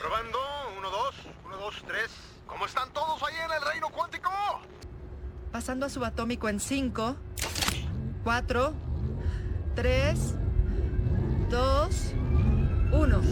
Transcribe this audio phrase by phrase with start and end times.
[0.00, 0.38] Probando,
[0.78, 2.08] uno, dos, uno, dos, tres.
[2.46, 4.30] ¿Cómo están todos ahí en el reino cuántico?
[5.52, 7.16] Pasando a subatómico en 5,
[8.24, 8.74] 4,
[9.74, 10.18] 3,
[11.50, 11.94] 2,
[12.92, 13.22] 1.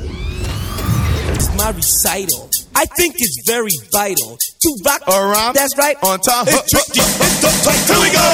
[1.32, 2.50] It's my recital.
[2.77, 5.55] I think it's very vital to rock around.
[5.55, 5.96] That's right.
[6.03, 6.45] On time.
[6.48, 7.00] It's tricky.
[7.00, 7.80] It's the tight.
[7.89, 8.27] Here we go.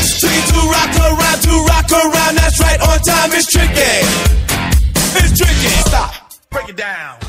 [0.00, 1.42] It's tricky to rock around.
[1.42, 2.34] To rock around.
[2.36, 2.80] That's right.
[2.80, 3.30] On time.
[3.32, 4.00] It's tricky.
[5.20, 5.68] It's tricky.
[5.88, 6.32] Stop.
[6.50, 7.23] Break it down.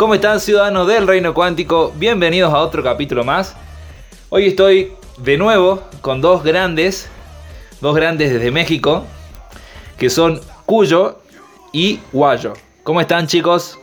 [0.00, 1.92] ¿Cómo están ciudadanos del Reino Cuántico?
[1.94, 3.54] Bienvenidos a otro capítulo más.
[4.30, 7.10] Hoy estoy de nuevo con dos grandes,
[7.82, 9.04] dos grandes desde México,
[9.98, 11.18] que son Cuyo
[11.70, 12.54] y Guayo.
[12.82, 13.78] ¿Cómo están chicos?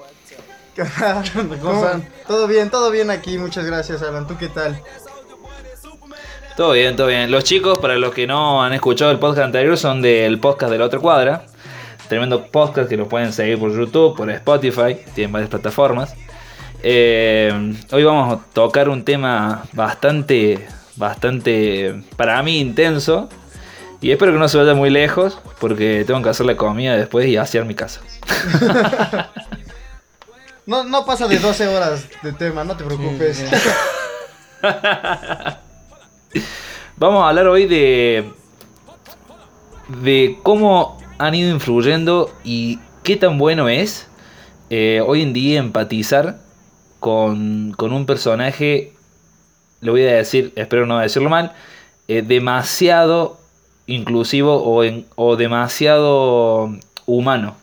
[1.62, 2.10] ¿Cómo están?
[2.26, 4.82] Todo bien, todo bien aquí, muchas gracias Alan, ¿tú qué tal?
[6.56, 7.30] Todo bien, todo bien.
[7.30, 10.80] Los chicos, para los que no han escuchado el podcast anterior, son del podcast de
[10.80, 11.46] la otra cuadra.
[12.08, 16.16] Tremendo podcast que lo pueden seguir por YouTube, por Spotify, tienen varias plataformas.
[16.82, 23.28] Eh, hoy vamos a tocar un tema bastante, bastante, para mí, intenso.
[24.00, 27.28] Y espero que no se vaya muy lejos, porque tengo que hacer la comida después
[27.28, 28.02] y hacer mi casa.
[30.68, 33.42] No, no pasa de 12 horas de tema, no te preocupes.
[36.98, 38.30] Vamos a hablar hoy de,
[40.02, 44.08] de cómo han ido influyendo y qué tan bueno es
[44.70, 46.38] eh, hoy en día empatizar
[47.00, 48.94] con, con un personaje,
[49.82, 51.54] lo voy a decir, espero no decirlo mal,
[52.08, 53.40] eh, demasiado
[53.86, 56.70] inclusivo o, en- o demasiado
[57.06, 57.56] humano.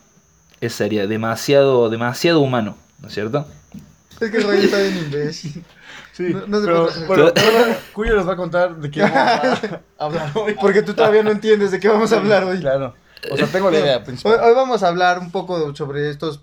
[0.61, 3.45] Es sería, demasiado, demasiado humano, ¿no es cierto?
[4.19, 5.63] Es que el rey está bien imbécil.
[6.15, 9.01] Sí, No- no se pero, puede- bueno, ahora Cuyo nos va a contar de qué
[9.01, 10.55] vamos a hablar hoy.
[10.61, 12.61] Porque tú todavía no entiendes de qué vamos a hablar hoy.
[12.61, 12.93] Claro.
[13.29, 14.41] O sea, tengo la idea Hoy, principal.
[14.41, 16.41] hoy vamos a hablar un poco sobre estos,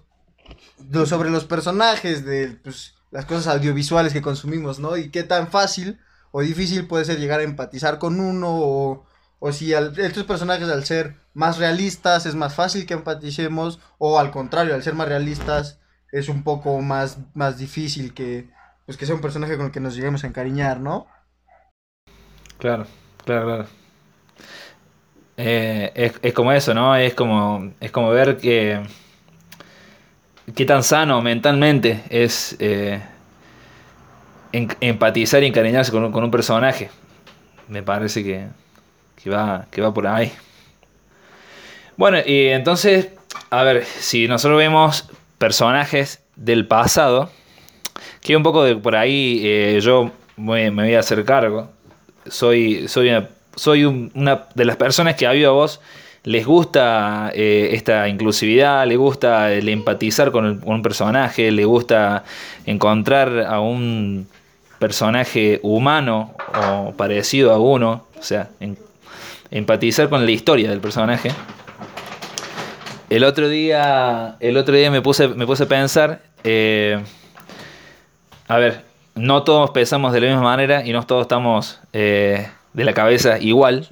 [1.06, 4.96] sobre los personajes, de pues, las cosas audiovisuales que consumimos, ¿no?
[4.96, 9.06] Y qué tan fácil o difícil puede ser llegar a empatizar con uno o,
[9.38, 14.18] o si al- estos personajes al ser más realistas es más fácil que empaticemos o
[14.18, 15.78] al contrario, al ser más realistas
[16.10, 18.50] es un poco más, más difícil que,
[18.86, 21.06] pues, que sea un personaje con el que nos lleguemos a encariñar, ¿no?
[22.58, 22.86] Claro,
[23.24, 23.66] claro, claro.
[25.36, 26.94] Eh, es, es como eso, ¿no?
[26.94, 28.80] Es como, es como ver que
[30.54, 33.00] qué tan sano mentalmente es eh,
[34.52, 36.90] empatizar y encariñarse con un, con un personaje.
[37.68, 38.46] Me parece que,
[39.22, 40.32] que va, que va por ahí.
[41.96, 43.08] Bueno, y entonces,
[43.50, 47.30] a ver, si nosotros vemos personajes del pasado,
[48.20, 51.70] que un poco de por ahí eh, yo me, me voy a hacer cargo
[52.26, 55.80] soy, soy, una, soy un- una de las personas que a viva voz
[56.24, 62.24] les gusta eh, esta inclusividad, le gusta el empatizar con, un personaje, le gusta
[62.64, 64.28] encontrar a un
[64.78, 68.50] personaje humano o parecido a uno, o sea,
[69.50, 71.30] empatizar con la historia del personaje.
[73.10, 77.02] El otro día, el otro día me puse, me puse a pensar, eh,
[78.48, 78.84] a ver,
[79.14, 83.38] no todos pensamos de la misma manera y no todos estamos eh, de la cabeza
[83.38, 83.86] igual,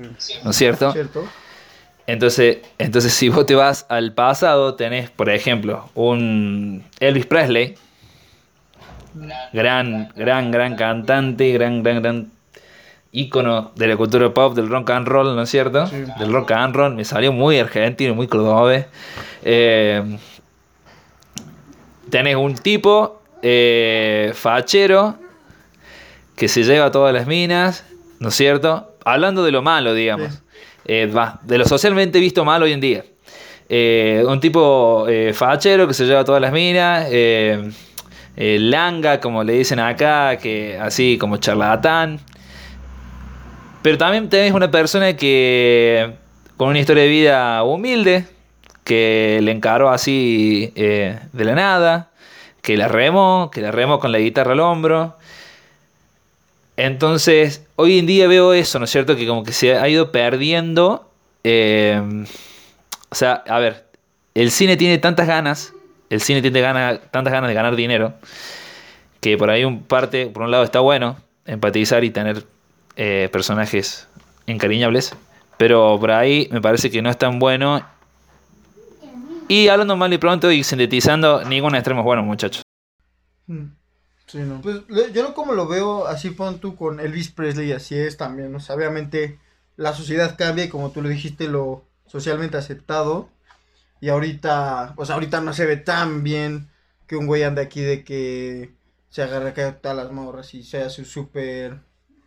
[0.45, 0.93] ¿no es cierto?
[0.93, 1.25] ¿Cierto?
[2.07, 7.77] Entonces, entonces, si vos te vas al pasado, tenés, por ejemplo, un Elvis Presley,
[9.53, 12.31] gran, gran, gran cantante, gran, gran, gran
[13.13, 15.87] ícono de la cultura pop, del rock and roll, ¿no es cierto?
[16.19, 18.87] Del rock and roll, me salió muy argentino, muy cordobés.
[19.43, 20.19] Eh,
[22.11, 25.17] tenés un tipo eh, fachero
[26.37, 27.85] que se lleva todas las minas,
[28.21, 28.95] ¿no es cierto?
[29.05, 30.33] Hablando de lo malo, digamos.
[30.33, 30.39] Sí.
[30.85, 33.05] Eh, va, de lo socialmente visto mal hoy en día.
[33.69, 37.09] Eh, un tipo eh, fachero que se lleva todas las minas,
[38.37, 42.21] langa, como le dicen acá, que así como charlatán.
[43.83, 46.13] Pero también tenés una persona que
[46.57, 48.27] con una historia de vida humilde,
[48.85, 52.11] que le encaró así de la nada,
[52.61, 55.17] que la remó, que la remó con la guitarra al hombro.
[56.83, 59.15] Entonces, hoy en día veo eso, ¿no es cierto?
[59.17, 61.11] Que como que se ha ido perdiendo.
[61.45, 62.01] eh,
[63.11, 63.85] o sea, a ver,
[64.35, 65.75] el cine tiene tantas ganas,
[66.11, 68.15] el cine tiene gana- tantas ganas de ganar dinero,
[69.21, 72.45] que por ahí un parte, por un lado está bueno empatizar y tener
[72.97, 74.09] eh, personajes
[74.47, 75.15] encariñables,
[75.59, 77.85] pero por ahí me parece que no es tan bueno.
[79.49, 82.63] Y hablando mal y pronto y sintetizando, ningún extremo es bueno, muchachos.
[83.49, 83.65] Mm.
[84.31, 84.61] Sí, ¿no?
[84.61, 84.83] Pues
[85.13, 88.61] yo no como lo veo, así pon tú con Elvis Presley, así es también, o
[88.61, 89.39] sea, obviamente
[89.77, 93.31] la sociedad cambia y como tú lo dijiste, lo socialmente aceptado,
[94.01, 96.71] Y ahorita, o sea, ahorita no se ve tan bien
[97.07, 98.75] que un güey ande aquí de que
[99.11, 101.81] se agarre acá a todas las morras y sea su súper...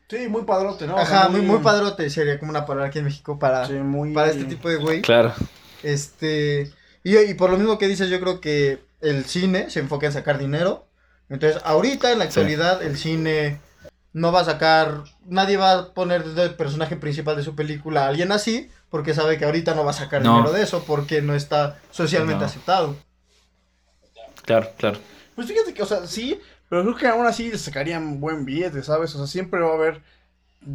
[0.09, 0.99] Sí, muy padrote, ¿no?
[0.99, 3.73] O Ajá, sea, muy, muy padrote sería como una palabra aquí en México para, Sí,
[3.73, 4.13] muy...
[4.13, 5.01] para este tipo de güey.
[5.01, 5.33] Claro.
[5.81, 6.71] Este,
[7.03, 10.13] y, y por lo mismo que dices, yo creo que el cine se enfoca en
[10.13, 10.88] sacar dinero.
[11.29, 13.59] Entonces, ahorita en la actualidad, el cine
[14.13, 18.07] no va a sacar, nadie va a poner de personaje principal de su película a
[18.09, 20.31] alguien así, porque sabe que ahorita no va a sacar No.
[20.35, 22.45] dinero de eso, porque no está socialmente No.
[22.45, 22.95] aceptado.
[24.45, 24.99] Claro, claro.
[25.35, 26.39] Pues fíjate que, o sea, sí,
[26.69, 29.15] pero creo que aún así le sacarían buen billete, ¿sabes?
[29.15, 30.01] O sea, siempre va a haber,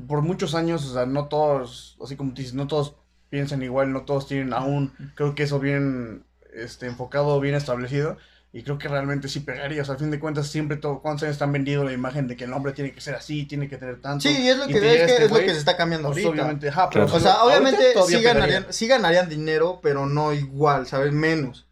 [0.08, 2.94] por muchos años, o sea, no todos, así como tú dices, no todos
[3.30, 6.24] piensan igual, no todos tienen aún, creo que eso bien,
[6.54, 8.16] este, enfocado, bien establecido.
[8.50, 11.24] Y creo que realmente sí pegaría, o sea, al fin de cuentas, siempre todo, ¿cuántos
[11.24, 13.76] años están vendido la imagen de que el hombre tiene que ser así, tiene que
[13.76, 14.22] tener tanto?
[14.26, 16.24] Sí, y es lo que, es, que este es lo que se está cambiando pues,
[16.24, 16.42] ahorita.
[16.42, 17.18] obviamente, ajá, pero Claro.
[17.18, 21.12] O sea, obviamente sí ganarían, sí ganarían dinero, pero no igual, ¿sabes?
[21.12, 21.66] Menos.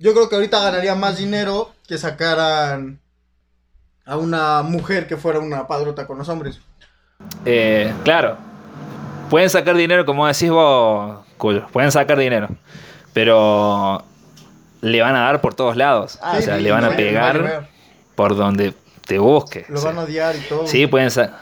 [0.00, 2.98] Yo creo que ahorita ganarían más dinero que sacaran
[4.04, 6.60] a una mujer que fuera una padrota con los hombres.
[7.44, 8.36] Eh, claro.
[9.28, 11.66] Pueden sacar dinero, como decís vos, Cuyo.
[11.68, 12.48] Pueden sacar dinero.
[13.12, 14.04] Pero
[14.80, 16.18] le van a dar por todos lados.
[16.22, 17.68] Ah, o sea, sí, le van a pegar
[18.14, 18.72] por donde
[19.06, 19.64] te busque.
[19.68, 19.90] Lo o sea.
[19.90, 20.66] van a odiar y todo.
[20.66, 21.38] Sí, pueden sacar.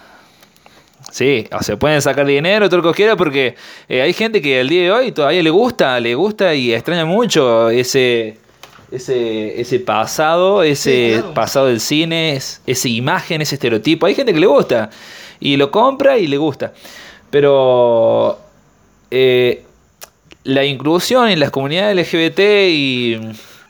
[1.13, 3.55] Sí, o sea, pueden sacar dinero, todo lo que quiera, porque
[3.89, 7.05] eh, hay gente que al día de hoy todavía le gusta, le gusta y extraña
[7.05, 8.37] mucho ese,
[8.91, 11.35] ese, ese pasado, ese Sí, claro.
[11.35, 14.07] pasado del cine, es- esa imagen, ese estereotipo.
[14.07, 14.91] Hay gente que le gusta
[15.41, 16.73] y lo compra y le gusta.
[17.31, 18.39] Pero
[19.11, 19.65] eh,
[20.49, 22.39] la inclusión en las comunidades LGBT
[22.71, 23.21] y,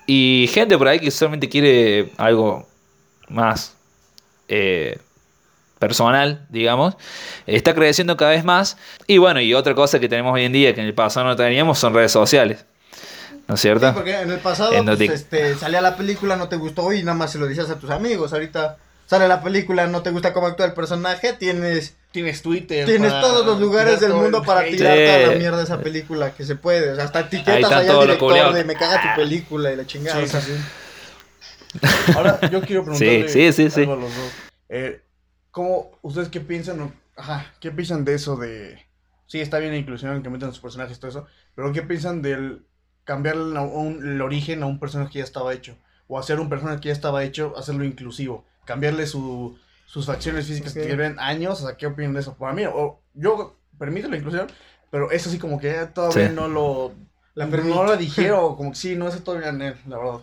[0.06, 2.69] y gente por ahí que solamente quiere algo
[3.28, 3.75] más
[4.48, 4.98] eh,
[5.80, 6.94] personal, digamos,
[7.46, 8.76] está creciendo cada vez más.
[9.08, 11.34] Y bueno, y otra cosa que tenemos hoy en día que en el pasado no
[11.36, 12.64] teníamos son redes sociales.
[13.48, 13.92] ¿No es Sí, cierto?
[13.94, 17.32] porque en el pasado pues, este, salía la película, no te gustó y nada más
[17.32, 18.32] se lo decías a tus amigos.
[18.32, 18.78] Ahorita
[19.08, 22.87] sale la película, no te gusta cómo actúa el personaje, tienes, Tienes Twitter.
[22.87, 24.76] tienes para todos los lugares del mundo el para hate.
[24.76, 26.90] tirar toda la mierda de esa película que se puede.
[26.93, 29.20] O sea, hasta Ahí etiquetas están allá al todos los director de me caga tu
[29.20, 30.19] película y la chingada.
[30.20, 32.12] Sí, o sea, sí, sí.
[32.14, 33.81] Ahora, yo quiero preguntarle Sí, sí, sí, sí.
[33.81, 34.32] algo a los dos.
[34.69, 35.02] Eh,
[35.50, 38.87] ¿Cómo, ustedes qué piensan, ajá, qué piensan de eso de,
[39.26, 42.22] sí, está bien la inclusión, que metan sus personajes y todo eso, pero qué piensan
[42.22, 42.64] del
[43.05, 45.76] cambiar un- el origen a un personaje que ya estaba hecho?
[46.06, 50.75] O hacer un personaje que ya estaba hecho, hacerlo inclusivo, cambiarle su, sus facciones físicas
[50.75, 52.35] que lleven años, o sea, ¿qué opinan de eso?
[52.35, 54.47] Para mí, o, yo permito la inclusión,
[54.91, 56.35] pero eso sí como que todavía Sí.
[56.35, 56.93] no lo...
[57.35, 60.20] La no lo dijeron, como que sí, no es todavía en él, la verdad.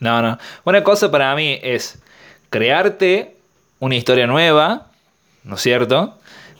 [0.00, 0.38] No, no.
[0.64, 1.98] Una cosa para mí es
[2.48, 3.36] crearte
[3.80, 4.86] una historia nueva,
[5.42, 6.18] ¿no es cierto?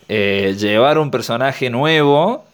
[0.09, 2.45] Eh, llevar un personaje nuevo,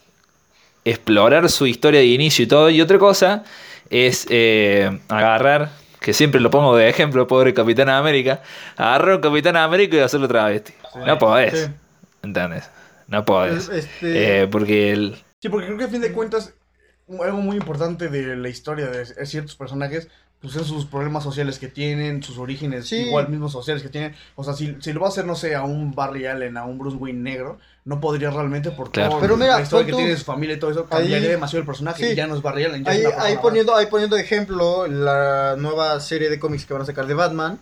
[0.84, 2.70] explorar su historia de inicio y todo.
[2.70, 3.42] Y otra cosa
[3.88, 8.42] es eh, agarrar, que siempre lo pongo de ejemplo, pobre Capitán América,
[8.76, 10.72] agarrar un Capitán América y hacerlo travesti.
[11.06, 11.70] No podés, Sí.
[12.22, 12.70] ¿entendés?
[13.06, 13.68] No podés.
[13.68, 15.16] Este- Eh, porque el...
[15.40, 16.54] Sí, porque creo que a fin de cuentas,
[17.08, 20.08] algo muy importante de la historia de ciertos personajes,
[20.40, 22.96] pues son sus problemas sociales que tienen, sus orígenes Sí.
[22.96, 24.14] igual mismos sociales que tienen.
[24.36, 26.64] O sea, si, si lo va a hacer, no sé, a un Barry Allen, a
[26.64, 29.10] un Bruce Wayne negro, no podría realmente por Claro.
[29.10, 31.00] todo Pero mira, la historia que tú- tiene de su familia y todo eso, ahí-
[31.02, 32.12] cambiaría demasiado el personaje Sí.
[32.12, 34.86] y ya no es Barry Allen, ya Ahí, es ahí poniendo, ahí poniendo de ejemplo
[34.86, 37.58] la nueva serie de cómics que van a sacar de Batman.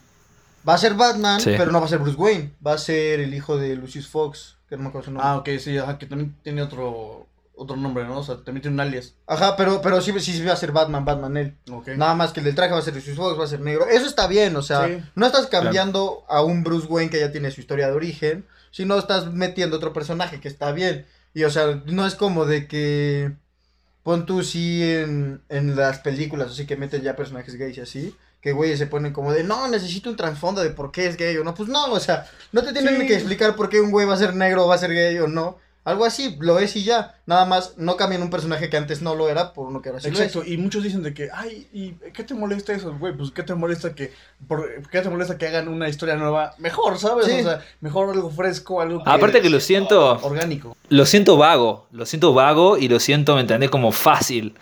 [0.68, 1.54] Va a ser Batman, Sí.
[1.56, 2.52] pero no va a ser Bruce Wayne.
[2.64, 5.28] Va a ser el hijo de Lucius Fox, que no me acuerdo su nombre.
[5.28, 7.26] Ah, ok, sí, ajá, que también tiene otro
[7.58, 8.18] otro nombre, ¿no?
[8.18, 9.14] O sea, también tiene un alias.
[9.26, 11.56] Ajá, pero, pero sí, sí va a ser Batman, Batman él.
[11.70, 11.88] Ok.
[11.96, 13.86] Nada más que el del traje va a ser Lucius Fox, va a ser negro.
[13.88, 15.02] Eso está bien, o sea, Sí.
[15.14, 18.98] no estás cambiando a un Bruce Wayne que ya tiene su historia de origen, sino
[18.98, 21.06] estás metiendo otro personaje que está bien.
[21.34, 23.32] Y o sea, no es como de que
[24.02, 28.16] pon tú sí en, en las películas, así que meten ya personajes gays y así,
[28.40, 31.36] que güeyes se ponen como de, no, necesito un trasfondo de por qué es gay
[31.36, 31.54] o no.
[31.54, 33.06] Pues no, o sea, no te tienen Sí.
[33.06, 35.18] que explicar por qué un güey va a ser negro o va a ser gay
[35.18, 35.58] o no.
[35.84, 37.14] Algo así, lo es y ya.
[37.24, 40.00] Nada más, no cambian un personaje que antes no lo era por uno que ahora
[40.02, 40.20] sí lo es.
[40.20, 43.14] Exacto, y muchos dicen de que, ay, ¿y qué te molesta eso, güey?
[43.14, 44.12] Pues, ¿qué te molesta que,
[44.46, 46.54] por, qué te molesta que hagan una historia nueva?
[46.58, 47.24] Mejor, ¿sabes?
[47.26, 47.40] Sí.
[47.40, 49.08] O sea, mejor algo fresco, algo que...
[49.08, 50.76] Aparte que lo siento- Orgánico.
[50.90, 53.70] Lo siento vago, lo siento vago y lo siento, ¿me entendés?
[53.70, 54.54] Como fácil.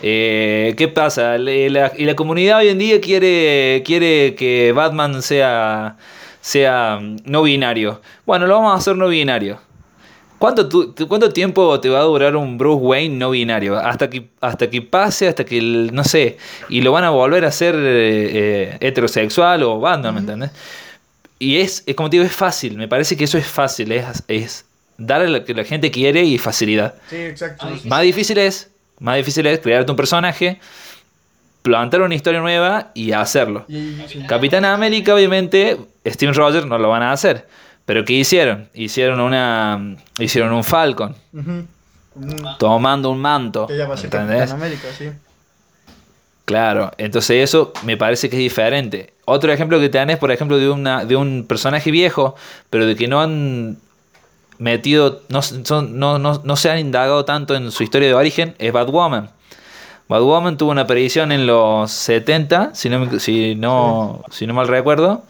[0.00, 1.38] Eh, ¿Qué pasa?
[1.38, 5.96] Le- la- y la comunidad hoy en día quiere, quiere que Batman sea,
[6.40, 8.00] sea no binario.
[8.26, 9.60] Bueno, lo vamos a hacer no binario.
[10.42, 13.78] ¿Cuánto, tu- ¿Cuánto tiempo te va a durar un Bruce Wayne no binario?
[13.78, 16.36] Hasta que, hasta que pase, hasta que, el- no sé,
[16.68, 20.50] y lo van a volver a ser eh, eh, heterosexual o Batman, ¿me entendés?
[21.38, 24.24] Y es, es como te digo, es fácil, me parece que eso es fácil, es,
[24.26, 24.64] es
[24.98, 26.94] darle lo que la gente quiere y facilidad.
[27.08, 27.68] Sí, exacto.
[27.84, 28.68] Más difícil es
[28.98, 30.58] Más difícil es crearte un personaje,
[31.62, 33.64] plantar una historia nueva y hacerlo.
[33.68, 34.24] Sí.
[34.26, 37.46] Capitán América, obviamente, Steven Rogers no lo van a hacer.
[37.84, 38.68] Pero ¿qué hicieron?
[38.74, 39.96] Hicieron una.
[40.18, 41.14] Hicieron un Falcon.
[42.58, 43.66] Tomando un manto.
[43.66, 44.10] Que ya va a ser
[44.52, 45.08] América, sí.
[46.44, 49.14] Claro, entonces eso me parece que es diferente.
[49.24, 52.34] Otro ejemplo que tenés, por ejemplo, de, una, de un personaje viejo,
[52.68, 53.78] pero de que no han
[54.58, 58.54] metido, no, son- no, no, no se han indagado tanto en su historia de origen,
[58.58, 59.30] es Batwoman.
[60.08, 65.24] Batwoman tuvo una aparición en los 70, si no, si no, si no mal recuerdo.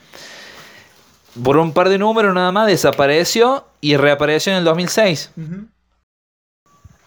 [1.42, 5.30] Por un par de números nada más desapareció y reapareció en el 2006.
[5.36, 5.66] Ujú.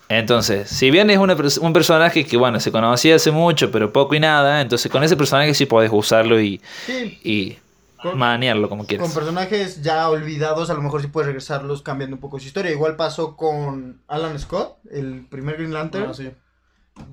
[0.08, 4.14] Entonces, si bien es una un personaje que, bueno, se conocía hace mucho, pero poco
[4.14, 7.58] y nada, entonces con ese personaje sí podés usarlo y, Sí, y
[8.02, 9.12] Con- manearlo como con quieras.
[9.14, 12.72] personajes ya olvidados, a lo mejor sí puedes regresarlos cambiando un poco su historia.
[12.72, 16.08] Igual pasó con Alan Scott, el primer Green Lantern.
[16.12, 16.30] Ah, sí.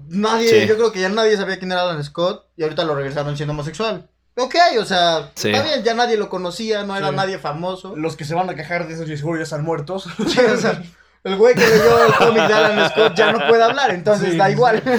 [0.08, 0.66] Nadie, Sí.
[0.68, 3.52] yo creo que ya nadie sabía quién era Alan Scott y ahorita lo regresaron siendo
[3.54, 4.06] homosexual.
[4.36, 5.50] Ok, o sea, Sí.
[5.50, 7.94] está bien, ya nadie lo conocía, no era nadie famoso.
[7.96, 10.04] Los que se van a quejar de eso, yo seguro ya están muertos.
[10.26, 10.82] Sí, o sea,
[11.24, 14.36] el güey que leyó el cómic de Alan Scott ya no puede hablar, entonces Sí.
[14.38, 14.82] da igual.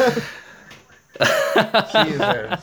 [1.91, 2.59] Sí, o sea,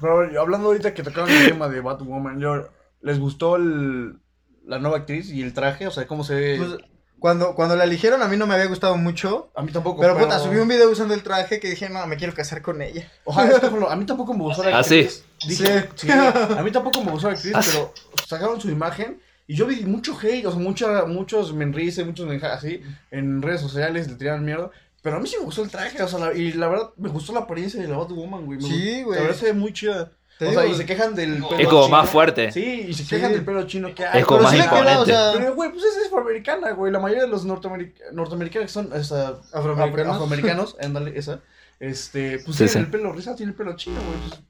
[0.00, 2.68] Pero hablando ahorita que tocaron el tema de Batwoman, yo,
[3.00, 4.18] ¿les gustó el-
[4.66, 5.86] la nueva actriz y el traje?
[5.86, 6.56] O sea, ¿cómo se ve?
[6.58, 6.70] Pues,
[7.18, 10.00] cuando, cuando la eligieron a mí no me había gustado mucho, a mí tampoco.
[10.00, 12.82] pero puta, subí un video usando el traje que dije, no, me quiero casar con
[12.82, 13.10] ella.
[13.24, 15.00] Ojalá, lo- a mí tampoco me gustó la ¿Ah, sí?
[15.00, 15.24] actriz.
[15.46, 17.70] Dije, sí, a mí tampoco me gustó la actriz, ¿Ah, sí?
[17.72, 17.92] pero
[18.26, 22.52] sacaron su imagen y yo vi mucho hate, o sea, mucha, muchos menrices, muchos menja-
[22.54, 22.80] así,
[23.10, 24.70] en redes sociales le tiraban mierda.
[25.02, 27.08] Pero a mí sí me gustó el traje, o sea, la- y la verdad me
[27.08, 28.58] gustó la apariencia de la Batwoman, güey.
[28.58, 29.16] me Sí, güey.
[29.18, 30.10] La verdad se ve muy chida.
[30.38, 31.96] Te o sea, digo, y se quejan del pelo Es como chino.
[31.96, 32.52] más fuerte.
[32.52, 33.08] Sí, y se Sí.
[33.08, 34.20] quejan del pelo chino que hay.
[34.20, 35.00] Es como Pero más queda, imponente.
[35.00, 36.92] o sea, Pero, güey, pues es afroamericana, güey.
[36.92, 40.12] La mayoría de los norteameric- norteamericanos son esa, Afroamericanos.
[40.14, 41.40] afroamericanos, ándale, esa.
[41.80, 42.78] Este, pues Sí, tienen sí.
[42.80, 44.28] el pelo, Risa tiene el pelo chino, güey.
[44.28, 44.40] Pues,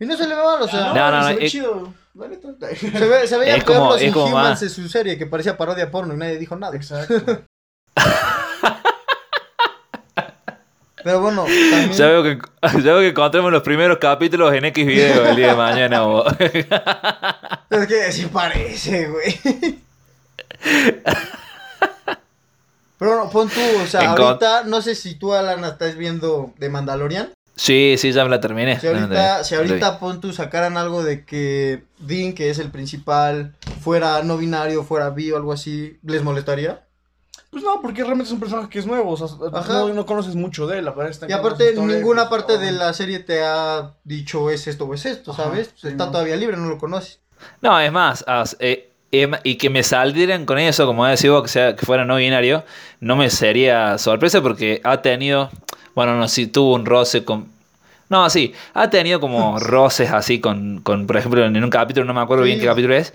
[0.00, 1.94] y no se le ve mal, o sea, No, no, se no, ve es- chido.
[2.14, 2.48] La neta.
[2.76, 5.26] se, ve, se veía Es como- los es como Inhumans más- de su serie que
[5.26, 6.74] parecía parodia porno y nadie dijo nada.
[6.76, 7.14] Exacto.
[11.04, 11.92] Pero bueno, también...
[11.92, 12.38] Ya veo, que,
[12.82, 16.04] ya veo que encontremos los primeros capítulos en X video el día de mañana.
[16.06, 16.24] o-
[17.70, 19.80] Es que sí parece, güey.
[22.98, 26.52] Pero bueno, pon tú, o sea, En ahorita, no sé si tú, Alan, estás viendo
[26.58, 27.32] de Mandalorian.
[27.56, 28.78] sí, sí, ya me la terminé.
[28.78, 33.54] Si ahorita, si ahorita pon tú, sacaran algo de que Dean, que es el principal,
[33.80, 36.84] fuera no binario, fuera bi o algo así, ¿les molestaría?
[37.52, 39.10] Pues no, porque realmente es un personaje que es nuevo.
[39.10, 39.72] O sea, Ajá.
[39.74, 40.88] no, no conoces mucho de él.
[41.10, 44.94] Está Y aparte, ninguna pues, parte de la serie te ha dicho es esto o
[44.94, 45.74] es esto, Ajá, ¿sabes?
[45.76, 46.12] sí, Está no.
[46.12, 47.20] todavía libre, no lo conoces.
[47.60, 51.42] No, es más, as- eh, em- y que me saldieran con eso, como decís vos,
[51.42, 52.64] que, sea, que fuera no binario,
[53.00, 55.50] no me sería sorpresa porque ha tenido,
[55.94, 57.48] bueno, no sé, tuvo un roce con...
[58.08, 62.14] No, sí, ha tenido como roces así con, con, por ejemplo, en un capítulo, no
[62.14, 63.12] me acuerdo bien qué capítulo es,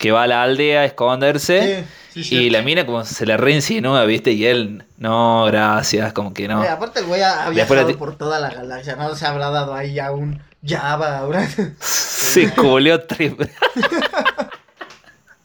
[0.00, 2.50] que va a la aldea a esconderse Sí, sí, y sí.
[2.50, 4.32] la mina como se le reinsinúa, ¿viste?
[4.32, 6.62] Y él, no, gracias, como que no.
[6.62, 10.10] Aparte, el güey ha, viajado por toda la galaxia, no se habrá dado ahí a
[10.10, 11.46] un Java, ahora.
[11.80, 13.42] Se culió trip.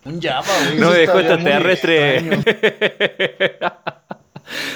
[0.05, 0.79] Un Java, güey.
[0.79, 2.21] No dejó extraterrestre.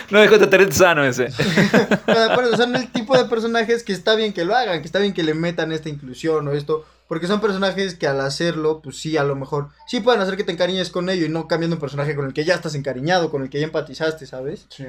[0.10, 1.30] no dejó extraterrestre sano ese.
[2.06, 5.00] Pero aparte, son el tipo de personajes que está bien que lo hagan, que está
[5.00, 6.86] bien que le metan esta inclusión o esto.
[7.10, 10.44] Porque son personajes que al hacerlo, pues sí, a lo mejor, sí pueden hacer que
[10.46, 13.32] te encariñes con ello y no cambiando un personaje con el que ya estás encariñado,
[13.32, 14.68] con el que ya empatizaste, ¿sabes?
[14.70, 14.86] Sí.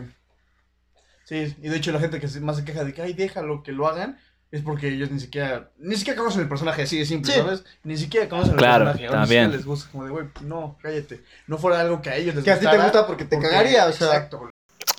[1.24, 3.72] Sí, y de hecho la gente que más se queja de que, ay, déjalo que
[3.72, 4.18] lo hagan,
[4.50, 7.38] es porque ellos ni siquiera, ni siquiera conocen el personaje así de simple, Sí.
[7.40, 7.64] ¿sabes?
[7.84, 9.50] Ni siquiera conocen el Claro, personaje, ni también.
[9.52, 12.50] les gusta, como de, güey, no, cállate, no fuera algo que a ellos les Que
[12.50, 14.08] a ti te gusta porque te cagaría, o sea.
[14.08, 14.50] Exacto.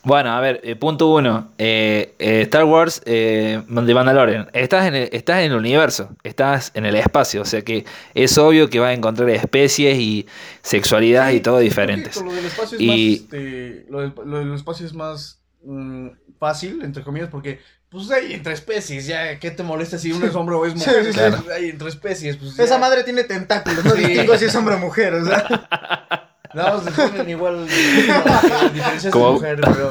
[0.03, 1.51] Bueno, a ver, eh, punto uno.
[1.59, 4.49] Eh, eh, Star Wars eh, de Mandalorian.
[4.53, 8.35] Estás en, el, estás en el universo, estás en el espacio, o sea que es
[8.39, 10.25] obvio que vas a encontrar especies y
[10.63, 12.19] sexualidad y todo que diferentes.
[12.19, 16.07] Lo del espacio es Y- más, este, lo, del, lo del espacio es más mm,
[16.39, 20.33] fácil, entre comillas, porque, pues, hay entre especies, ya, ¿qué te molesta si uno es
[20.33, 21.05] hombre o es mujer?
[21.05, 21.49] Sí, sí, sí.
[21.55, 22.63] Hay entre especies, pues, ya.
[22.63, 24.03] Esa madre tiene tentáculos, no Sí.
[24.05, 26.27] distingo si es hombre o mujer, o sea.
[26.53, 27.65] Más le ponen igual
[28.73, 29.89] diferencias de Como- mujer, pero...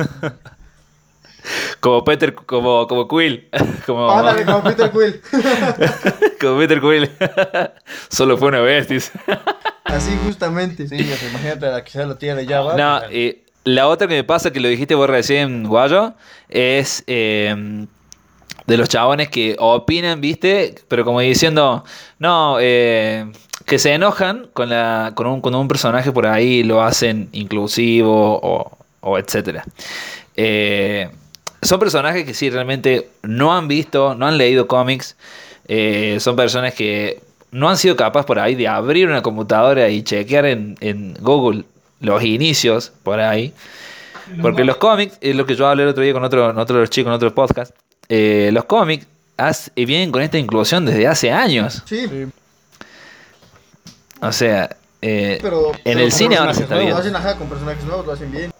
[1.81, 3.49] Como Peter, como, como Quill.
[3.87, 5.21] Como, Ándale, como Peter Quill.
[6.41, 7.11] como Peter Quill.
[8.11, 9.13] Solo fue una vez, dice.
[9.85, 10.87] Así justamente.
[10.87, 12.77] Sí, sea, imagínate la que sea la tía de Java.
[12.77, 16.15] No, pues, la otra que me pasa, que lo dijiste vos recién, Guayo,
[16.51, 17.87] es eh,
[18.67, 20.75] de los chabones que opinan, ¿viste?
[20.89, 21.85] Pero como diciendo,
[22.19, 23.31] no, eh,
[23.67, 28.39] que se enojan con, la, con, un, con un personaje por ahí, lo hacen inclusivo
[28.43, 29.65] o, o etcétera.
[30.37, 31.09] Eh,
[31.63, 35.17] son personajes que sí realmente no han visto, no han leído cómics.
[35.69, 37.21] eh, son personas que
[37.53, 41.65] no han sido capaces por ahí de abrir una computadora y chequear en, en Google
[42.01, 43.53] los inicios por ahí.
[44.41, 46.83] Porque los cómics, es lo que yo hablé el otro día con otro, otro de
[46.83, 47.75] los chicos en otro podcast.
[48.09, 51.83] eh, los cómics has- vienen con esta inclusión desde hace años.
[51.87, 52.07] Sí.
[54.23, 55.73] O sea, eh, pero.
[55.73, 57.11] en pero el cine ahora se está nuevos, viendo.
[57.13, 58.51] Lo hacen ajá, con personajes nuevos, lo hacen bien.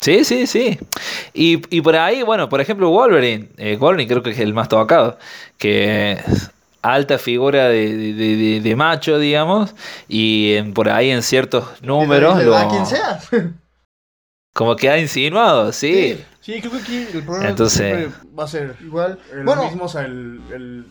[0.00, 0.78] Sí, sí, sí.
[1.32, 3.50] Y, y por ahí, bueno, por ejemplo, Wolverine.
[3.56, 5.16] eh, Wolverine creo que es el más tocado.
[5.58, 6.50] Que es
[6.82, 9.74] alta figura de, de- de- de- macho, digamos.
[10.08, 12.42] Y en- por ahí en ciertos números.
[12.44, 13.20] Lo- a quien sea.
[14.54, 16.20] como que ha insinuado, sí.
[16.40, 19.18] Sí, creo que aquí el problema Entonces- siempre va a ser Igual.
[19.32, 20.86] el Bueno, mismo, o sea, el, el,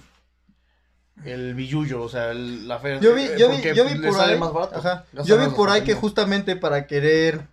[1.25, 2.99] el billuyo, o sea, el- la fe.
[3.01, 4.77] Yo vi, yo vi, porque yo vi le por sale ahí, más barato.
[4.79, 7.47] ajá, yo vi por ahí que justamente para querer,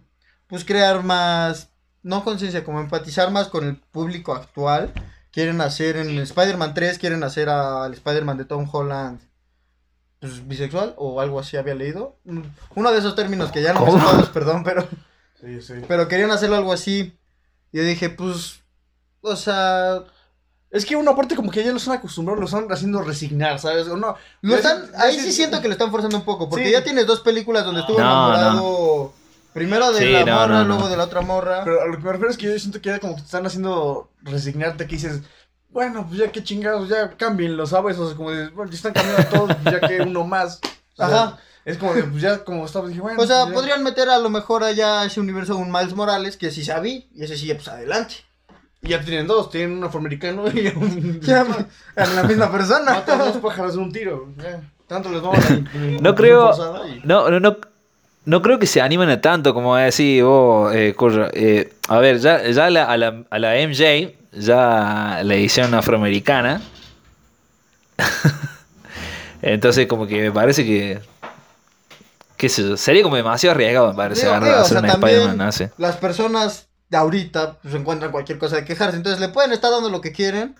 [0.46, 1.68] pues crear más,
[2.02, 4.92] no conciencia, como empatizar más con el público actual,
[5.32, 9.20] quieren hacer en Spider-Man 3, quieren hacer al Spider-Man de Tom Holland,
[10.20, 12.40] pues bisexual o algo así había leído, Mm,
[12.74, 14.86] uno de esos términos que ya no me todos, perdón, pero,
[15.40, 15.74] Sí, sí.
[15.86, 17.16] pero querían hacerlo algo así,
[17.72, 18.60] y yo dije, pues,
[19.20, 20.02] o sea,
[20.70, 23.88] Es que una parte como que ya lo están acostumbrados, lo están haciendo resignar, ¿sabes?
[23.88, 26.72] O no, Lo están, ahí sí- siento que lo están forzando un poco, porque Sí.
[26.72, 29.12] ya tienes dos películas donde estuvo No, enamorado
[29.54, 30.68] primero de Sí, la no, morra, no, no.
[30.74, 31.62] luego de la otra morra.
[31.64, 33.26] Pero a lo que me refiero es que yo siento que ya como que te
[33.26, 35.20] están haciendo resignarte, que dices,
[35.70, 37.98] bueno, pues ya qué chingados, ya cámbienlo, ¿sabes?
[37.98, 40.60] O sea, como de, bueno, ya están cambiando a todos, pues ya que uno más.
[40.96, 41.38] O sea, Ajá.
[41.64, 43.20] Es como de, pues ya como estaba, dije, bueno.
[43.22, 43.54] o sea, pues ya.
[43.54, 47.08] podrían meter a lo mejor allá a ese universo un Miles Morales, que sí sabí,
[47.14, 48.14] y ese sí, pues adelante.
[48.82, 51.20] Y ya tienen dos, tienen un afroamericano y un...
[51.22, 51.44] Ya,
[51.96, 52.92] a la misma persona.
[52.94, 54.28] Matan dos pájaros de un tiro.
[54.86, 55.58] Tanto les vamos a...
[56.00, 56.52] No creo.
[56.86, 57.56] y- No, no, no.
[58.24, 61.98] No creo que se animen a tanto como a decir, vos, eh, Curro, eh, a
[61.98, 66.60] ver, ya, ya la- a, la, a la MJ ya la hicieron afroamericana.
[69.42, 71.00] Entonces como que me parece que,
[72.36, 74.80] qué sé yo, sería como demasiado arriesgado, me parece, Digo, agarrar- digo, o hacer sea,
[74.82, 75.64] un también Spider-Man así.
[75.78, 80.00] las personas ahorita pues encuentran cualquier cosa de quejarse, entonces le pueden estar dando lo
[80.00, 80.56] que quieren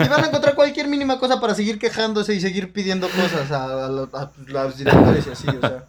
[0.00, 3.86] y van a encontrar cualquier mínima cosa para seguir quejándose y seguir pidiendo cosas a,
[3.86, 5.84] a los directores y así, o sea.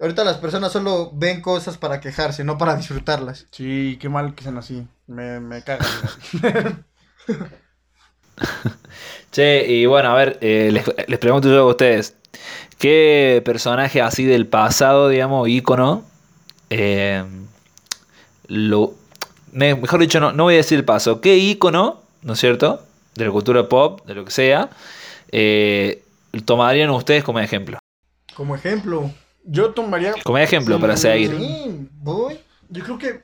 [0.00, 3.46] Ahorita las personas solo ven cosas para quejarse, no para disfrutarlas.
[3.52, 4.86] Sí, qué mal que sean así.
[5.06, 5.86] Me, me cagan.
[9.30, 12.16] Che, y bueno, a ver, eh, les, les pregunto yo a ustedes,
[12.78, 16.04] ¿qué personaje así del pasado, digamos, ícono,
[16.70, 17.24] eh,
[18.46, 18.94] lo,
[19.52, 22.82] me- mejor dicho, no, no voy a decir el paso, ¿qué ícono, ¿no es cierto?,
[23.14, 24.70] de la cultura pop, de lo que sea,
[25.30, 26.02] eh,
[26.44, 27.78] tomarían ustedes como ejemplo?
[28.34, 29.10] Como ejemplo.
[29.44, 30.14] Yo tomaría...
[30.24, 31.36] Como ejemplo para seguir.
[31.38, 32.40] Sí, voy.
[32.70, 33.22] Yo creo que...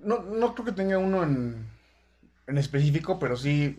[0.00, 1.66] No, no creo que tenga uno en,
[2.46, 3.76] en específico, pero sí...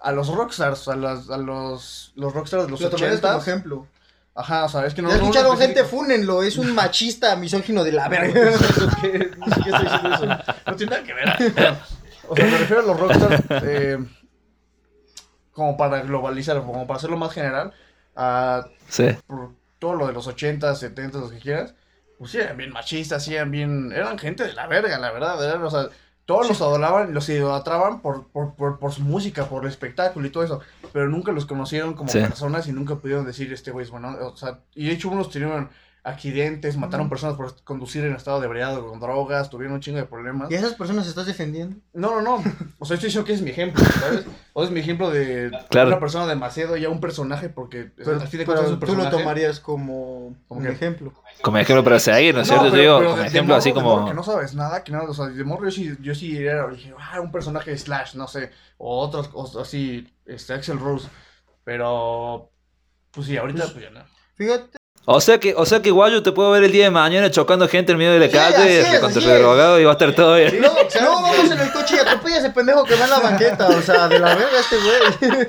[0.00, 3.50] A los rockstars, a, las, a los, los rockstars de los Lo tomarías como 80
[3.50, 3.86] ejemplo.
[4.36, 5.08] Ajá, o sea, es que no...
[5.10, 8.32] ya escucharon gente, fúnenlo, es un machista misógino de la verga.
[9.00, 10.26] ¿Qué, ¿Qué estoy diciendo eso?
[10.66, 11.28] No tiene nada que ver.
[12.28, 13.98] O sea, me refiero a los rockstars eh,
[15.52, 17.72] como para globalizar, como para hacerlo más general,
[18.16, 19.08] a Sí.
[19.26, 21.74] por todo lo de los 80, 70, los que quieras,
[22.18, 25.44] pues sí eran bien machistas, sí eran bien, eran gente de la verga, la verdad,
[25.44, 25.88] eran, o sea,
[26.26, 30.30] todos los adoraban, los idolatraban por, por, por, por su música, por el espectáculo y
[30.30, 30.60] todo eso,
[30.92, 32.20] pero nunca los conocieron como Sí.
[32.20, 35.28] personas y nunca pudieron decir, este güey es bueno, o sea, y de hecho unos
[35.28, 35.68] tuvieron
[36.06, 40.04] accidentes, mataron personas por conducir en estado de ebriado con drogas, tuvieron un chingo de
[40.04, 40.50] problemas.
[40.50, 41.76] ¿Y a esas personas estás defendiendo?
[41.94, 42.44] No, no, no.
[42.78, 44.26] O sea, estoy diciendo que es mi ejemplo, ¿sabes?
[44.52, 45.88] O es mi ejemplo de Claro.
[45.88, 48.80] una persona demasiado ya un personaje porque Pero, al fin de pero cuentas es un
[48.80, 51.12] tú lo tomarías como ¿Como un ejemplo.
[51.42, 52.66] Como ejemplo para seguir, ¿no es cierto?
[52.70, 54.08] pero- digo, pero como de- de ejemplo así de morro como...
[54.08, 56.68] que no sabes nada, que nada, o sea, de morro yo sí, yo sí era,
[56.68, 61.08] dije, ah, un personaje Slash, no sé, o otros, o así, este, Axel Rose,
[61.64, 62.50] pero,
[63.10, 64.04] pues sí, ahorita, pues ya no.
[64.34, 64.76] Fíjate.
[65.06, 67.30] O sea que, o sea que igual yo te puedo ver el día de mañana
[67.30, 69.90] chocando gente en medio de la Sí, así calle es, con tu drogado y va
[69.90, 70.60] a estar todo bien.
[70.62, 73.18] No, no, vamos en el coche y atropella a ese pendejo que va en la
[73.20, 73.68] banqueta.
[73.68, 75.48] O sea, de la verga este güey.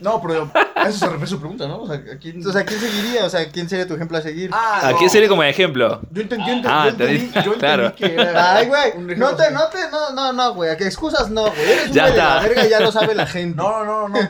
[0.00, 1.82] No, pero a eso se refiere su pregunta, ¿no?
[1.82, 1.94] O sea.
[1.96, 3.24] O sea, ¿quién seguiría?
[3.24, 4.50] O sea, ¿quién sería tu ejemplo a seguir?
[4.52, 6.00] ah, ¿A quién sería como ejemplo?
[6.10, 7.94] Yo entendí, yo entendí, Ah, yo entendí, yo entendí claro.
[7.94, 8.56] que era...
[8.56, 8.92] Ay, güey.
[8.96, 10.70] un No te, no te, no, no, no, güey.
[10.70, 11.62] ¿A qué excusas no, güey?
[11.70, 12.48] Eres un Ya güey de la está.
[12.48, 13.54] verga y ya lo sabe la gente.
[13.56, 14.28] No, no, no, no.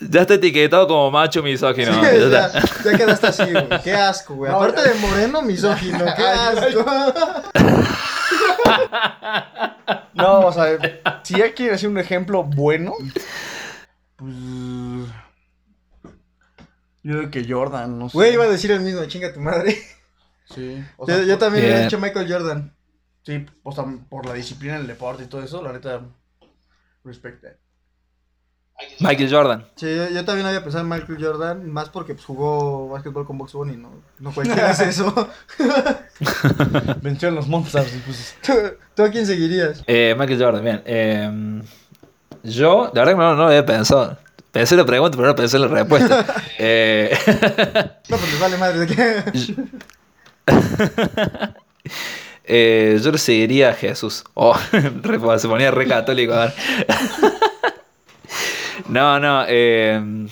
[0.00, 1.92] Ya está etiquetado como macho misógino.
[1.94, 2.62] Sí, ya ya, está.
[2.90, 3.68] ya quedaste así, güey.
[3.82, 4.52] Qué asco, güey.
[4.52, 6.04] Aparte de moreno, misógino.
[6.16, 6.84] Qué asco.
[10.14, 10.78] No, o sea,
[11.22, 12.94] si ya quieres hacer un ejemplo bueno,
[14.16, 14.34] pues.
[17.02, 18.16] Yo creo que Jordan, no sé.
[18.16, 19.04] Güey, iba a decir el mismo.
[19.06, 19.78] Chinga tu madre.
[20.54, 20.84] Sí.
[20.96, 21.72] o Yo, sea, yo también Bien.
[21.74, 22.74] hubiera dicho Michael Jordan.
[23.22, 26.02] Sí, o sea, por la disciplina en el deporte y todo eso, la neta,
[29.00, 29.64] Michael Jordan.
[29.76, 33.38] Sí, yo, yo también había pensado en Michael Jordan, más porque pues, jugó básquetbol con
[33.38, 33.90] Box Bunny, ¿no?
[34.18, 35.12] No cualquiera hace eso.
[37.02, 37.90] Venció en los Monsters.
[38.04, 38.52] pues, ¿Tú,
[38.94, 39.82] tú a quién seguirías?
[39.86, 40.82] Eh, Michael Jordan, bien.
[40.84, 41.62] Eh,
[42.42, 44.18] yo, la verdad que no, no lo había pensado.
[44.52, 46.24] Pensé la pregunta, pero no pensé la respuesta.
[46.58, 47.16] Eh,
[48.08, 49.24] No, pues les vale madre de qué.
[52.44, 54.24] eh, yo le seguiría a Jesús.
[54.34, 54.56] Oh,
[55.38, 56.34] se ponía re católico.
[56.34, 56.52] ahora.
[58.88, 59.44] No, no.
[59.48, 60.26] eh,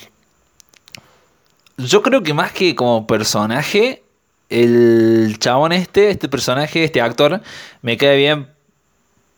[1.77, 4.03] yo creo que más que como personaje,
[4.49, 7.41] el chabón este, este personaje, este actor,
[7.83, 8.49] me cae bien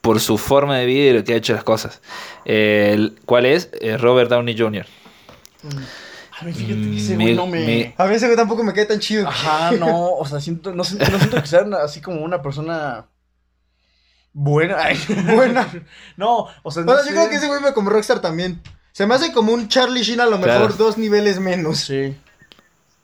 [0.00, 2.00] por su forma de vida y lo que ha hecho las cosas.
[2.46, 3.70] Eh, ¿Cuál es?
[3.80, 4.86] Eh, Robert Downey Jr.
[6.40, 7.66] a mí fíjate que ese Me- güey no me...
[7.66, 9.28] me- A mí ese güey tampoco me cae tan chido.
[9.28, 13.06] Ajá, no, o sea, siento, no, siento, no siento que sea así como una persona
[14.32, 14.76] buena.
[14.82, 14.98] Ay,
[15.34, 15.68] Buena.
[16.16, 18.62] No, o sea, no Bueno, yo creo que ese güey me como Rockstar también.
[18.92, 20.60] Se me hace como un Charlie Sheen a lo Claro.
[20.60, 21.78] mejor dos niveles menos.
[21.78, 22.16] Sí.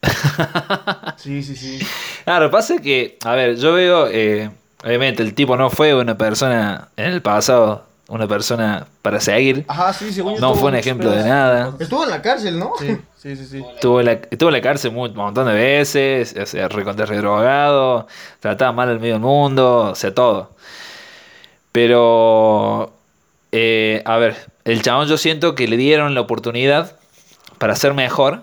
[1.16, 1.78] Sí, sí, sí.
[2.24, 4.50] Claro, pasa que, a ver, yo veo, eh,
[4.84, 9.64] obviamente el tipo no fue una persona en el pasado, una persona para seguir.
[9.66, 11.74] Ajá, sí, según yo No fue un ejemplo de nada.
[11.80, 12.72] Estuvo en la cárcel, ¿no?
[12.78, 13.64] Sí, sí, sí, sí.
[13.74, 18.06] Estuvo en la, estuvo en la cárcel un montón de veces, o sea, recontra redrogado,
[18.40, 20.50] trataba mal al medio del mundo, o sea, todo.
[21.72, 22.92] Pero,
[23.52, 24.36] eh, a ver,
[24.66, 26.96] el chabón yo siento que le dieron la oportunidad
[27.58, 28.42] para ser mejor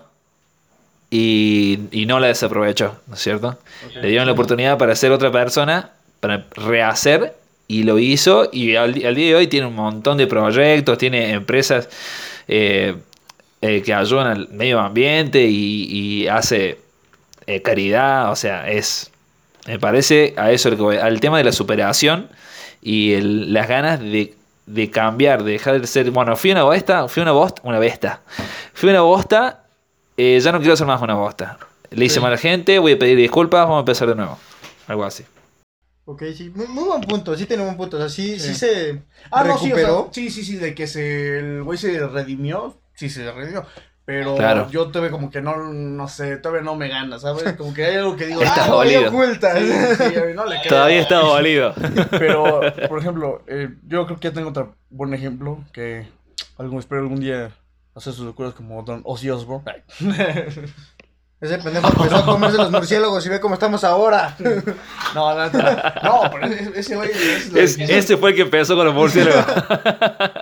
[1.11, 3.59] y, y no la desaprovechó, ¿no es cierto?
[4.01, 7.35] Le dieron la oportunidad para ser otra persona, para rehacer
[7.67, 11.87] y lo hizo y al, día de hoy tiene un montón de proyectos, tiene empresas
[12.47, 12.95] eh,
[13.61, 15.83] eh, que ayudan al medio ambiente y,
[16.23, 16.79] y hace
[17.45, 19.11] eh, caridad, o sea, es,
[19.67, 20.69] me parece a eso,
[21.01, 22.29] al tema de la superación
[22.81, 24.33] y el- las ganas de,
[24.65, 28.21] de cambiar, de dejar de ser, bueno, fui una bosta, fui una bosta, una besta,
[28.73, 29.63] fui una bosta,
[30.17, 31.57] eh, ya no quiero ser más una bosta.
[31.91, 32.19] Le hice Sí.
[32.21, 34.37] mal a la gente, voy a pedir disculpas, vamos a empezar de nuevo.
[34.87, 35.23] Algo así.
[36.05, 36.51] Ok, sí.
[36.53, 37.35] Muy, muy buen punto.
[37.37, 37.95] Sí tiene buen punto.
[37.97, 38.55] O sea, sí, sí, Sí.
[38.55, 40.09] se Ah, no, sí, o sea, recuperó.
[40.11, 43.65] sí, sí, sí, de que se, el güey se redimió, sí se redimió.
[44.05, 44.67] Pero Claro.
[44.69, 47.53] yo todavía como que no, no sé, todavía no me gana, ¿sabes?
[47.53, 48.71] Como que hay algo que digo, Estás ah.
[48.83, 49.55] Muy oculta.
[49.57, 49.65] sí,
[50.35, 50.59] no le.
[50.67, 51.73] Todavía está dolido.
[52.11, 56.05] Pero, por ejemplo, eh, yo creo que ya tengo otro buen ejemplo que
[56.57, 57.51] algún, espero algún día
[57.95, 59.83] hacer sus locuras como Don Ozzy Osbourne.
[61.39, 64.35] Ese pendejo empezó a comerse los murciélagos y ve cómo estamos ahora.
[65.13, 68.85] No, neta, no, pero ese- güey es la, Es, ese fue el que empezó con
[68.85, 69.45] los murciélagos.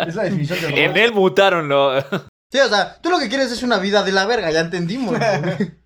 [0.07, 2.03] es la definición de en él mutaron los...
[2.51, 5.15] Sí, o sea, tú lo que quieres es una vida de la verga, ya entendimos.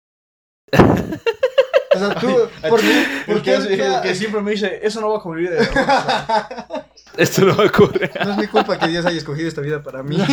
[1.95, 2.27] O sea, tú,
[2.67, 3.05] ¿por qué?
[3.25, 6.87] ¿Por Porque siempre me dice, eso no va con mi vida de rockstar"?
[7.17, 8.11] Esto no me ocurre.
[8.25, 10.17] No es mi culpa que Dios haya escogido esta vida para mí.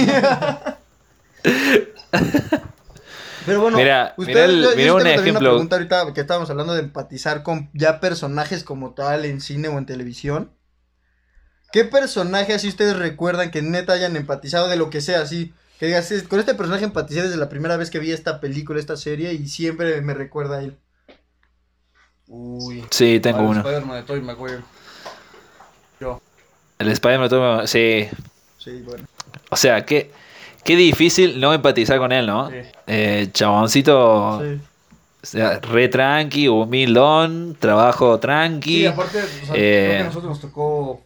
[3.47, 5.31] Pero bueno, Mira, ustedes, mira el- yo- yo mira un ejemplo.
[5.31, 9.69] Una pregunta ahorita que estábamos hablando de empatizar con ya personajes como tal en cine
[9.69, 10.53] o en televisión.
[11.73, 15.55] ¿Qué personaje así ustedes recuerdan que neta hayan empatizado de lo que sea así?
[15.83, 18.79] Que digas, "Es- con este personaje empaticé desde la primera vez que vi esta película,
[18.79, 20.77] esta serie y siempre me recuerda a él.
[22.29, 22.85] Uy.
[22.89, 23.63] Sí, tengo uno.
[23.63, 24.61] Spider-Man de Tobey Maguire.
[26.79, 28.07] El Spider-Man todo- Sí.
[28.59, 29.05] Sí, bueno.
[29.51, 30.13] O sea, qué,
[30.63, 32.49] qué difícil no empatizar con él, ¿no?
[32.49, 32.57] Sí.
[32.87, 34.61] Eh, chaboncito, Sí.
[35.21, 38.83] o sea, re tranqui, humildón, trabajo tranqui.
[38.83, 41.03] Sí, aparte, o sea, Eh, creo que a nosotros nos tocó,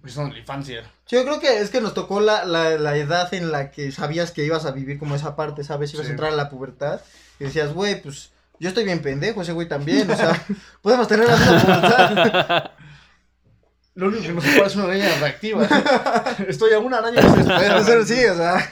[0.00, 0.82] pues, en la infancia.
[1.06, 3.92] Sí, yo creo que es que nos tocó la, la, la edad en la que
[3.92, 5.92] sabías que ibas a vivir como esa parte, ¿sabes?
[5.94, 6.10] Ibas Sí.
[6.10, 7.00] a entrar a la pubertad
[7.38, 10.40] y decías, güey, pues yo estoy bien pendejo, ese güey también, o sea,
[10.82, 12.70] podemos tener la misma pubertad.
[13.94, 15.66] Lo único que nos separa es una araña reactiva.
[16.48, 18.04] Estoy a una araña que se espera.
[18.06, 18.70] Sí, o sea,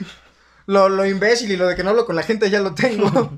[0.66, 3.36] lo, lo imbécil y lo de que no hablo con la gente ya lo tengo.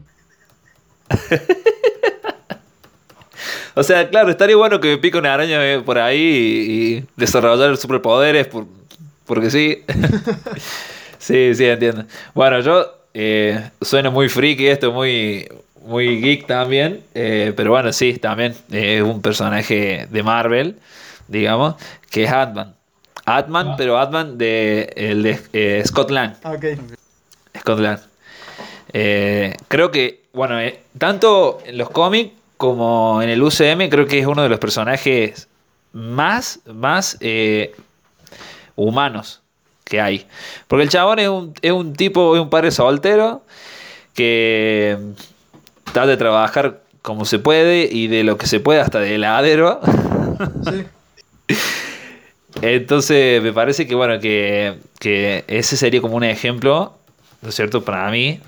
[3.81, 7.05] O sea, claro, estaría bueno que me pique una araña eh, por ahí y, y
[7.17, 8.67] desarrollar superpoderes, por,
[9.25, 9.83] porque sí.
[11.19, 12.05] sí, sí, entiendo.
[12.35, 15.49] Bueno, yo eh, sueno muy friki esto, muy,
[15.87, 20.77] muy geek también, eh, pero bueno, sí, también eh, es un personaje de Marvel,
[21.27, 21.77] digamos,
[22.11, 22.75] que es Atman.
[23.25, 26.35] Atman, pero Atman de, el de eh, Scott Lang.
[26.43, 26.65] Ah, ok.
[27.59, 27.99] Scott Lang.
[28.93, 30.59] Creo que, bueno,
[30.99, 35.49] tanto en los cómics como en el UCM, creo que es uno de los personajes
[35.95, 37.75] más, más eh,
[38.77, 39.41] humanos
[39.83, 40.27] que hay.
[40.69, 43.43] Porque el chabón es un, es un tipo, es un padre soltero
[44.13, 44.99] que
[45.85, 49.81] trata de trabajar como se puede y de lo que se puede hasta de heladero.
[50.71, 51.57] Sí.
[52.61, 56.93] Entonces, me parece que, bueno, que, que ese sería como un ejemplo,
[57.41, 57.87] ¿no es cierto?
[57.87, 58.39] Para mí,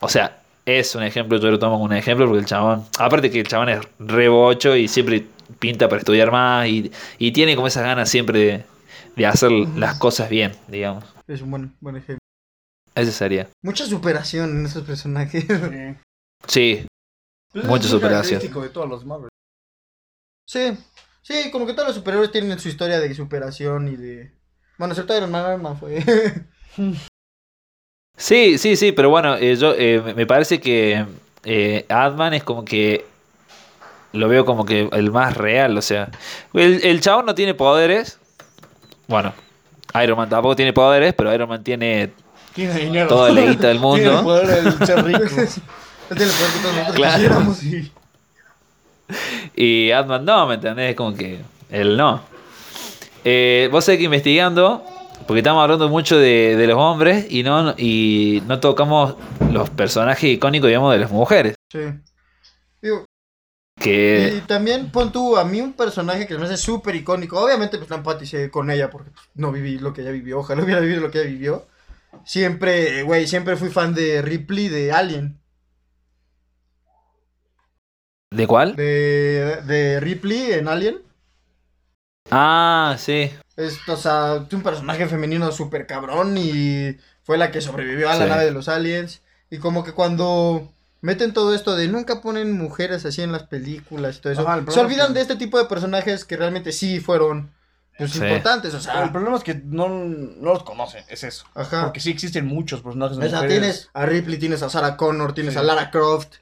[0.00, 3.30] o sea, es un ejemplo, yo lo tomo como un ejemplo porque el chabón, aparte
[3.30, 5.26] que el chabón es rebocho y siempre
[5.58, 8.64] pinta para estudiar más y, y tiene como esas ganas siempre de,
[9.16, 11.04] de hacer las cosas bien, digamos.
[11.26, 12.18] Es un buen, buen ejemplo.
[12.94, 13.48] Ese sería.
[13.62, 15.44] Mucha superación en esos personajes.
[16.46, 16.86] Sí,
[17.52, 18.40] Pues Mucha es superación.
[18.40, 19.28] de todos los Marvel.
[20.46, 20.78] sí,
[21.22, 24.32] sí, como que todos los superhéroes tienen su historia de superación y de...
[24.78, 26.04] Bueno, excepto Iron Man, Iron Man fue...
[28.18, 31.06] sí, sí, sí, pero bueno, eh, yo eh, me- parece que
[31.44, 33.06] eh, Ant-Man es como que
[34.12, 36.10] lo veo como que el más real, o sea,
[36.52, 38.18] el, el chabón no tiene poderes,
[39.06, 39.32] bueno,
[40.02, 42.10] Iron Man tampoco tiene poderes, pero Iron Man tiene
[42.54, 43.08] Tiene dinero.
[43.08, 44.22] toda la guita del Tiene el mundo.
[44.24, 45.20] poder ser rico.
[46.08, 47.14] Tiene el poder que todos nosotros Claro.
[47.16, 47.62] quisiéramos.
[49.56, 50.90] Y Ant-Man no, ¿me entendés?
[50.90, 51.38] Es como que
[51.70, 52.20] él no.
[53.24, 54.84] Eh, vos sabés que investigando,
[55.28, 59.14] porque estamos hablando mucho de, de los hombres y no, y no tocamos
[59.52, 61.54] los personajes icónicos, digamos, de las mujeres.
[61.70, 61.80] Sí.
[62.80, 63.04] Digo,
[63.78, 67.38] Que Y también pon tú a mí un personaje que me hace súper icónico.
[67.38, 70.38] Obviamente, pues no empaticé con ella porque pues, no viví lo que ella vivió.
[70.38, 71.66] Ojalá hubiera vivido lo que ella vivió.
[72.24, 75.38] Siempre, güey, siempre fui fan de Ripley de Alien.
[78.30, 78.76] ¿De cuál?
[78.76, 81.02] De, de Ripley en Alien.
[82.30, 83.30] Ah, sí.
[83.58, 88.14] Es, o sea, es un personaje femenino súper cabrón y fue la que sobrevivió a
[88.14, 88.30] la Sí.
[88.30, 89.20] nave de los aliens.
[89.50, 94.16] Y como que cuando meten todo esto de nunca ponen mujeres así en las películas
[94.16, 96.72] y todo eso, Ajá, se olvidan es que- de este tipo de personajes que realmente
[96.72, 97.52] sí fueron
[97.98, 98.18] pues, Sí.
[98.22, 98.72] importantes.
[98.74, 101.44] O Pero sea, el problema es que no, no los conocen, es eso.
[101.56, 101.82] Ajá.
[101.82, 103.48] Porque sí existen muchos personajes O sea, mujeres.
[103.58, 105.58] tienes a Ripley, tienes a Sarah Connor, tienes Sí.
[105.58, 106.34] a Lara Croft,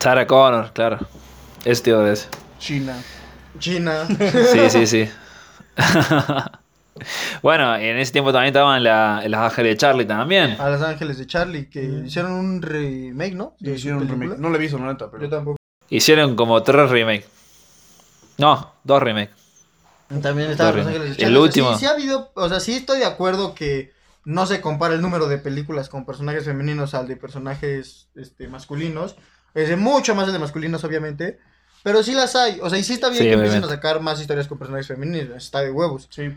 [0.00, 0.98] Sarah Connor, claro.
[1.64, 2.26] Ese tío de ese.
[2.58, 2.96] China.
[3.60, 4.08] China.
[4.52, 5.08] Sí, sí, sí.
[7.42, 10.56] bueno, en ese tiempo también estaban la, las ángeles de Charlie también.
[10.60, 13.56] a Los Ángeles de Charlie, que hicieron un remake, ¿no?
[13.60, 14.38] Sí, hicieron un remake.
[14.38, 15.24] No lo he visto, la neta, pero.
[15.24, 15.56] Yo tampoco.
[15.88, 17.28] Hicieron como tres remakes.
[18.38, 19.34] No, dos remakes.
[20.20, 20.86] También estaban Los.
[20.86, 21.36] Ángeles de El Charlie.
[21.36, 21.72] O sea, último.
[21.74, 23.92] Sí, sí ha habido, o sea, sí estoy de acuerdo que
[24.24, 29.16] no se compara el número de películas con personajes femeninos al de personajes este, masculinos.
[29.54, 31.38] Es de mucho más el de masculinos, obviamente.
[31.82, 32.60] Pero sí las hay.
[32.60, 34.86] O sea, y sí está bien Sí, que empiecen a sacar más historias con personajes
[34.86, 35.36] femeninos.
[35.36, 36.08] Está de huevos.
[36.10, 36.30] Sí.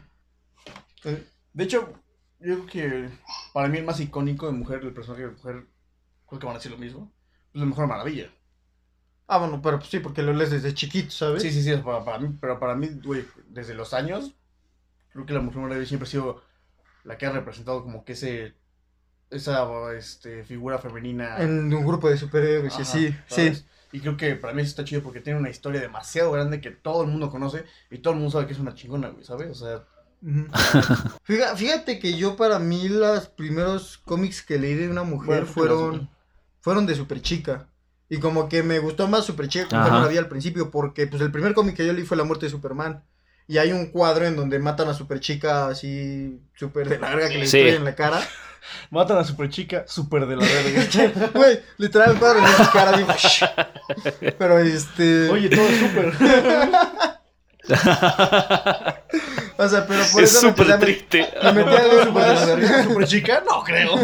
[1.04, 1.94] Eh, De hecho,
[2.40, 3.10] yo creo que
[3.54, 5.66] para mí el más icónico de mujer, el personaje de mujer,
[6.28, 7.12] creo que van a decir lo mismo.
[7.54, 8.30] Es la Mujer Maravilla.
[9.28, 11.42] Ah, bueno, pero pues sí, porque lo lees desde chiquito, ¿sabes?
[11.42, 14.36] Sí, sí, sí, es para, para mí, pero para mí, güey, desde los años,
[15.12, 16.44] creo que la Mujer Maravilla siempre ha sido
[17.04, 18.56] la que ha representado como que ese,
[19.30, 21.42] esa, este, figura femenina.
[21.42, 23.60] En un grupo de superhéroes, Ajá, sí, ¿sabes?
[23.60, 23.66] sí.
[23.92, 26.72] Y creo que para mí eso está chido porque tiene una historia demasiado grande que
[26.72, 29.50] todo el mundo conoce y todo el mundo sabe que es una chingona, güey, ¿sabes?
[29.52, 29.84] O sea.
[31.24, 35.46] Fíjate, fíjate que yo para mí los primeros cómics que leí de una mujer Bueno,
[35.46, 36.10] las- fueron
[36.62, 37.68] fueron de Super Chica.
[38.10, 39.84] Y como que me gustó más Super Chica que Ajá.
[39.86, 42.48] Mujer Maravilla al principio porque pues el primer cómic que yo leí fue La muerte
[42.48, 43.04] de Superman.
[43.48, 47.30] Y hay un cuadro en donde matan a Super Chica así súper de la verga
[47.30, 47.58] que le Sí.
[47.58, 48.20] destruyen la cara.
[48.90, 51.30] matan a Super Chica, súper de la verga.
[51.34, 53.10] Güey, literal cuadro en su cara digo,
[54.38, 56.14] Pero este Oye, todo es súper.
[59.58, 61.28] o sea, pero por Es eso me súper met- triste.
[61.44, 62.84] me metí a leer más.
[62.84, 63.44] ¿Super Chica?
[63.50, 63.96] No creo.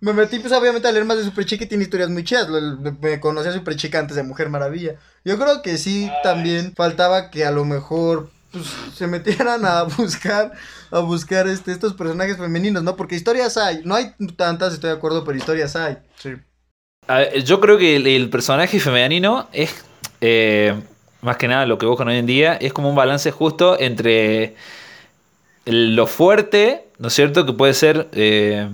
[0.00, 2.48] Me metí pues obviamente a leer más de Super Chica y tiene historias muy chidas.
[3.00, 4.96] Me conocí a Super Chica antes de Mujer Maravilla.
[5.24, 10.52] Yo creo que sí también faltaba que a lo mejor pues, se metieran a buscar
[10.90, 12.96] a buscar este estos personajes femeninos, ¿no?
[12.96, 15.98] Porque historias hay, no hay tantas, estoy de acuerdo, pero historias hay.
[16.16, 16.30] Sí.
[17.08, 19.84] A ver, Yo creo que el, el personaje femenino es,
[20.20, 20.74] eh,
[21.22, 24.54] más que nada lo que buscan hoy en día, es como un balance justo entre
[25.64, 27.44] el- lo fuerte, ¿no es cierto?
[27.46, 28.68] Que puede ser eh,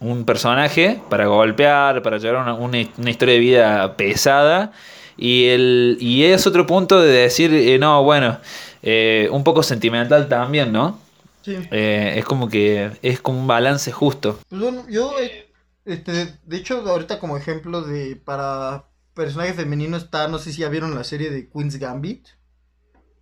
[0.00, 4.72] un personaje para golpear, para llevar una, una- una historia de vida pesada.
[5.20, 8.38] Y, el, y es otro punto de decir, eh, no, bueno,
[8.82, 10.98] eh, un poco sentimental también, ¿no?
[11.42, 11.56] Sí.
[11.70, 14.38] Eh, es como que es como un balance justo.
[14.48, 15.50] Pues bueno, yo eh,
[15.84, 20.68] este de hecho ahorita como ejemplo de para personaje femenino está, no sé si ya
[20.68, 22.28] vieron la serie de Queen's Gambit.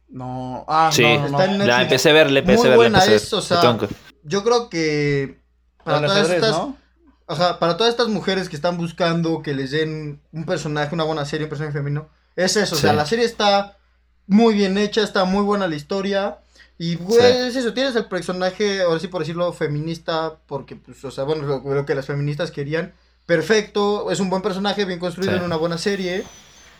[0.08, 0.64] No.
[0.68, 1.02] Ah, Sí.
[1.02, 1.64] no, no.
[1.64, 2.70] La empecé a ver, la empecé a ver.
[2.70, 3.60] la buena es, o sea,
[4.22, 5.40] Yo creo que
[5.84, 6.76] para Para todas ajedrez, estas ¿no?
[7.28, 11.24] Ajá, para todas estas mujeres que están buscando que les den un personaje, una buena
[11.24, 13.75] serie, un personaje femenino, es eso, o sea, la serie está
[14.26, 16.38] muy bien hecha, está muy buena la historia,
[16.78, 17.38] y güey, Sí.
[17.48, 21.44] es eso, tienes el personaje, ahora sí por decirlo, feminista, porque, pues, o sea, bueno,
[21.44, 22.92] lo, lo que las feministas querían,
[23.24, 25.38] perfecto, es un buen personaje, bien construido Sí.
[25.38, 26.24] en una buena serie,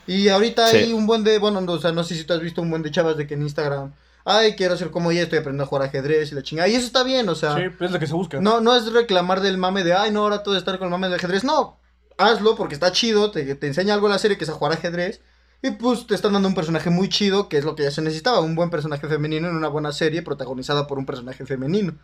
[0.07, 0.77] y ahorita Sí.
[0.79, 2.71] hay un buen de, bueno, no, o sea, no sé si tú has visto un
[2.71, 3.93] buen de chavas de que en Instagram
[4.29, 6.67] ay, quiero ser como ella, estoy aprendiendo a jugar ajedrez y la chingada.
[6.67, 8.41] Y eso está bien, o sea, Sí, pues es lo que se busca.
[8.41, 10.91] no, no es reclamar del mame de, ay, no, ahora todo es estar con el
[10.91, 11.45] mame del ajedrez.
[11.45, 11.79] No,
[12.19, 15.21] hazlo porque está chido, te, te enseña algo la serie que es a jugar ajedrez.
[15.67, 18.03] Y pues te están dando un personaje muy chido, que es lo que ya se
[18.03, 21.95] necesitaba, un buen personaje femenino en una buena serie protagonizada por un personaje femenino.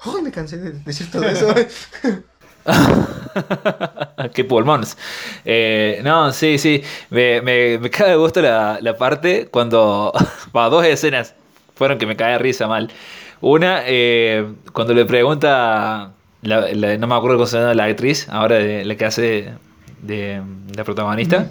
[0.00, 1.54] Ay, me cansé de decir todo eso.
[4.34, 4.96] Qué pulmones.
[5.44, 6.82] Eh, no, sí, sí.
[7.10, 10.12] Me, me, me cae de gusto la, la parte cuando.
[10.56, 11.34] Va, dos escenas
[11.74, 12.90] fueron que me cae de risa mal.
[13.40, 16.12] Una, eh, cuando le pregunta.
[16.42, 19.22] la- la- no me acuerdo cómo se llama la actriz, ahora de, la que hace
[20.02, 20.42] de, de
[20.76, 21.50] la protagonista.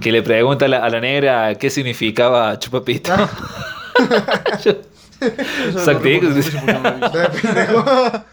[0.00, 3.12] Que le pregunta a la, a la negra qué significaba chupapito.
[6.64, 8.24] Pendejo.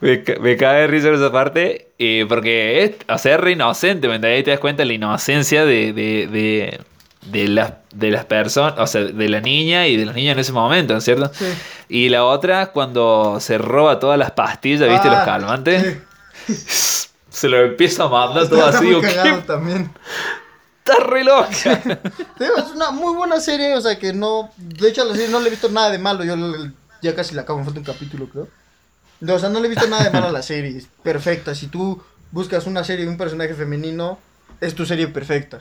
[0.00, 4.08] Me, me cae de risa esa parte, eh, porque es, o sea, es re inocente,
[4.08, 4.26] ¿me?
[4.28, 6.80] Ahí te das cuenta de la inocencia de, de, de,
[7.30, 10.38] de las, de las personas, o sea, de la niña y de los niños en
[10.40, 11.30] ese momento, ¿no es cierto?
[11.32, 11.46] Sí.
[11.88, 15.08] Y la otra, cuando se roba todas las pastillas, ¿viste?
[15.08, 15.98] los Ah, calmantes,
[16.46, 17.08] sí.
[17.36, 19.90] se lo empieza a mandar todo Está así, muy cagado también.
[20.78, 21.50] Está re loca.
[22.40, 24.50] Es una muy buena serie, o sea que no.
[24.56, 26.24] De hecho, a la serie no le he visto nada de malo.
[26.24, 26.34] Yo
[27.02, 28.48] ya casi la acabo, me falta un capítulo, creo.
[29.20, 30.78] No, O sea, no le he visto nada de malo a la serie.
[30.78, 31.54] Es perfecta.
[31.54, 34.18] Si tú buscas una serie de un personaje femenino,
[34.62, 35.60] es tu serie perfecta.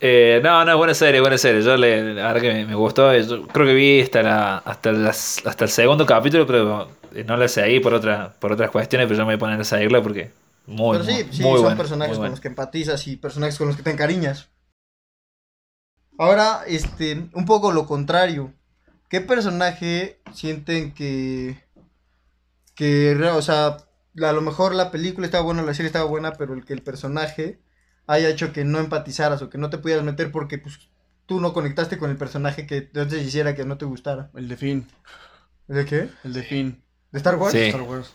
[0.00, 1.62] Eh, no, no, buena serie, buena serie.
[1.62, 3.16] Yo le, la verdad que me, me gustó.
[3.16, 6.90] Yo creo que vi hasta la, hasta las, hasta el segundo capítulo, pero
[7.26, 9.64] no la seguí por otra, por otras cuestiones, pero yo me voy a poner a
[9.64, 10.32] seguirla porque
[10.66, 12.30] muy, Pero sí, muy, sí, muy son buena, personajes muy con buena.
[12.30, 14.48] los que empatizas y personajes con los que te encariñas.
[16.18, 18.52] Ahora, este, un poco lo contrario.
[19.08, 21.64] ¿Qué personaje sienten que,
[22.74, 23.78] que, o sea,
[24.20, 26.82] a lo mejor la película estaba buena, la serie estaba buena, pero el que el
[26.82, 27.60] personaje
[28.06, 30.90] haya hecho que no empatizaras o que no te pudieras meter porque pues
[31.26, 34.30] tú no conectaste con el personaje que entonces hiciera que no te gustara?
[34.34, 34.86] El de Finn.
[35.68, 36.10] ¿De qué?
[36.24, 36.82] El de Finn.
[37.12, 37.52] ¿De Star Wars?
[37.52, 37.58] Sí.
[37.66, 38.10] Star Wars.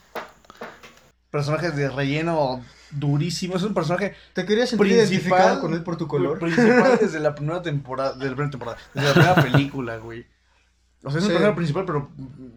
[1.32, 3.56] Personajes de relleno durísimo.
[3.58, 6.40] Es un personaje ¿Te querías sentir identificado con él por tu color?
[6.40, 8.14] Principal desde la primera temporada.
[8.14, 8.78] Desde la primera temporada.
[8.94, 10.26] Desde la primera película, güey.
[11.04, 11.30] O sea, es Sí.
[11.32, 12.10] un personaje principal, pero.
[12.16, 12.48] mm,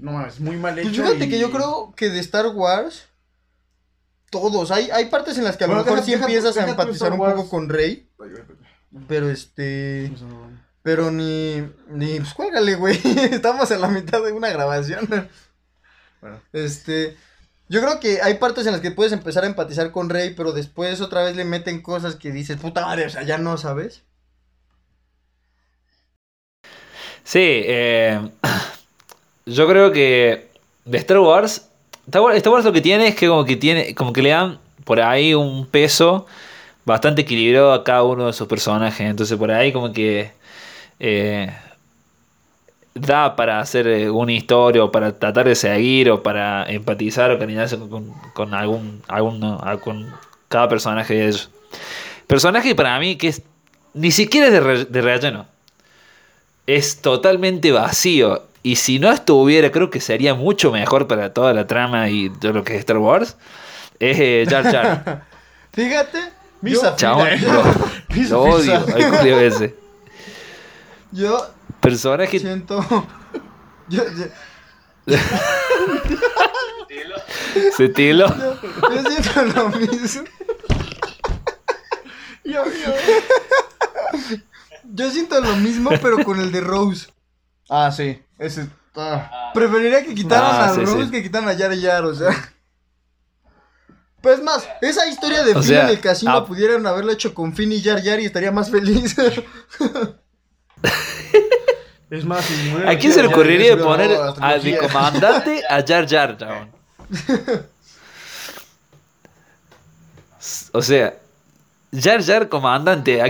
[0.00, 0.88] No mames, muy mal hecho.
[0.88, 3.06] Pues fíjate y- que yo creo que de Star Wars,
[4.30, 6.68] todos, hay, hay partes en las que a lo Bueno, mejor deja- sí empiezas a
[6.68, 8.08] empatizar un poco con Rey,
[9.08, 10.10] pero este,
[10.82, 12.98] pero ni, ni, pues cuélgale, güey,
[13.32, 15.06] estamos en la mitad de una grabación.
[16.20, 16.40] Bueno.
[16.52, 17.16] Este,
[17.68, 20.52] yo creo que hay partes en las que puedes empezar a empatizar con Rey, pero
[20.52, 24.02] después otra vez le meten cosas que dices, puta madre, o sea, ya no, ¿sabes?
[27.22, 28.20] Sí, eh,
[29.46, 30.50] yo creo que
[30.84, 31.68] de Star Wars,
[32.06, 34.30] Star Wars, Star Wars lo que tiene es que como que tiene, como que le
[34.30, 36.26] dan por ahí un peso
[36.84, 39.08] bastante equilibrado a cada uno de sus personajes.
[39.08, 40.32] Entonces por ahí como que
[40.98, 41.56] eh,
[42.94, 47.38] da para hacer eh, una historia o para tratar de seguir o para empatizar o
[47.38, 50.12] cariñarse con, con algún, alguno- a- con
[50.48, 51.50] cada personaje de ellos.
[52.26, 53.42] Personaje para mí que es
[53.94, 55.46] ni siquiera es de, re- de relleno.
[56.66, 58.42] Es totalmente vacío.
[58.62, 62.52] Y si no estuviera, creo que sería mucho mejor para toda la trama y todo
[62.52, 63.36] lo que es Star Wars.
[63.98, 65.24] Es eh, Jar Jar.
[65.72, 66.18] Fíjate,
[66.60, 67.52] Misa yo, Chabón, Fina.
[67.54, 67.62] lo,
[68.14, 68.84] Misa lo odio.
[68.94, 69.74] Hay ese.
[71.12, 71.46] yo
[71.80, 72.80] Personaje siento,
[73.88, 74.26] yo, yo-
[75.06, 75.16] yo
[79.08, 80.24] siento lo mismo.
[82.44, 82.94] Yo, yo.
[84.92, 87.08] Yo siento lo mismo, pero con el de Rose.
[87.68, 88.20] Ah, sí.
[88.38, 88.68] Ese.
[88.96, 89.50] ah.
[89.54, 91.10] Preferiría que quitaran Ah, a sí, Rose sí.
[91.10, 92.30] que quitaran a Yar Yar, o sea.
[94.20, 96.46] Pues más, esa historia de O Finn sea, en el casino ah.
[96.46, 99.16] pudieran haberlo hecho con Finn y Yar Yar y estaría más feliz.
[102.10, 106.36] Es más, si ¿A quién se le ocurriría poner a de comandante a Jar Jar,
[106.36, 106.68] chabón?
[110.72, 111.14] O sea,
[111.92, 113.20] Jar Jar comandante.
[113.20, 113.28] ¿A, a-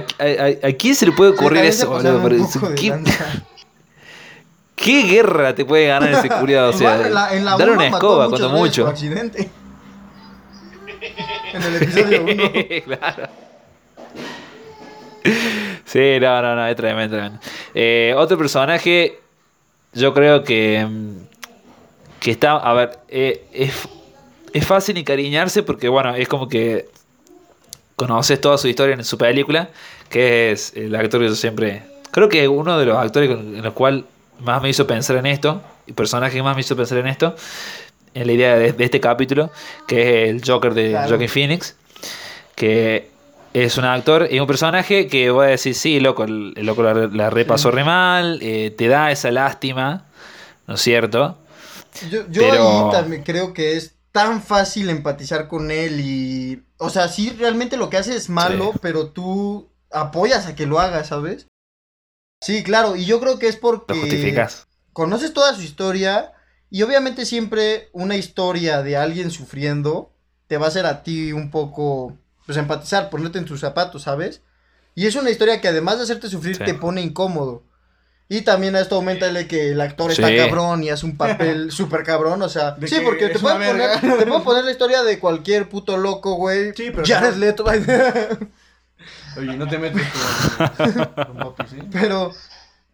[0.64, 2.74] a- a quién se le puede ocurrir Sí, eso, boludo?
[4.76, 6.70] ¿qué, guerra te puede ganar ese culiado?
[6.70, 7.28] O sea,
[7.58, 8.86] uno una escoba, cuando mucho.
[8.86, 9.50] accidente.
[11.52, 12.34] En el episodio 1.
[12.84, 13.28] claro.
[15.90, 17.16] Sí, no, no, no, es tremendo.
[17.16, 17.40] tremendo.
[17.74, 19.18] Eh, otro personaje,
[19.92, 20.86] yo creo que.
[20.88, 21.16] mm,
[22.20, 22.52] Que está.
[22.58, 23.88] A ver, eh, es,
[24.52, 26.88] es fácil encariñarse porque, bueno, es como que.
[27.96, 29.68] Conoces toda su historia en su película.
[30.08, 31.82] Que es el actor que yo siempre.
[32.12, 34.04] Creo que uno de los actores en los cual
[34.38, 35.60] más me hizo pensar en esto.
[35.86, 37.34] Y personaje que más me hizo pensar en esto.
[38.14, 39.50] En la idea de, de este capítulo.
[39.88, 41.08] Que es el Joker de Claro.
[41.08, 41.76] Joaquin Phoenix.
[42.54, 43.09] Que
[43.52, 46.82] es un actor, es un personaje que voy a decir, sí, loco, el, el loco
[46.82, 50.06] la, la repasó re mal, eh, te da esa lástima,
[50.66, 51.38] ¿no es cierto?
[52.10, 56.62] Yo, yo Pero- ahí también creo que es tan fácil empatizar con él y...
[56.78, 58.78] O sea, sí, realmente lo que hace es malo, Sí.
[58.82, 61.46] pero tú apoyas a que lo haga, ¿sabes?
[62.42, 63.94] Sí, claro, y yo creo que es porque...
[63.94, 64.66] Lo justificas.
[64.92, 66.32] conoces toda su historia
[66.70, 70.12] y obviamente siempre una historia de alguien sufriendo
[70.46, 72.16] te va a hacer a ti un poco,
[72.50, 74.42] pues empatizar, ponerte en tus zapatos, ¿sabes?
[74.96, 76.64] Y es una historia que además de hacerte sufrir Sí.
[76.64, 77.62] te pone incómodo.
[78.28, 80.36] Y también a esto aumenta que el actor está Sí.
[80.36, 83.58] cabrón y hace un papel súper cabrón, o sea, De sí, que porque te pueden
[83.64, 86.72] poner, te pueden poner la historia de cualquier puto loco, güey.
[86.76, 87.64] Sí, pero Jared no- Leto.
[89.36, 90.02] Oye, no te metes
[90.76, 90.86] con,
[91.24, 91.76] con papi, ¿sí?
[91.92, 92.32] Pero,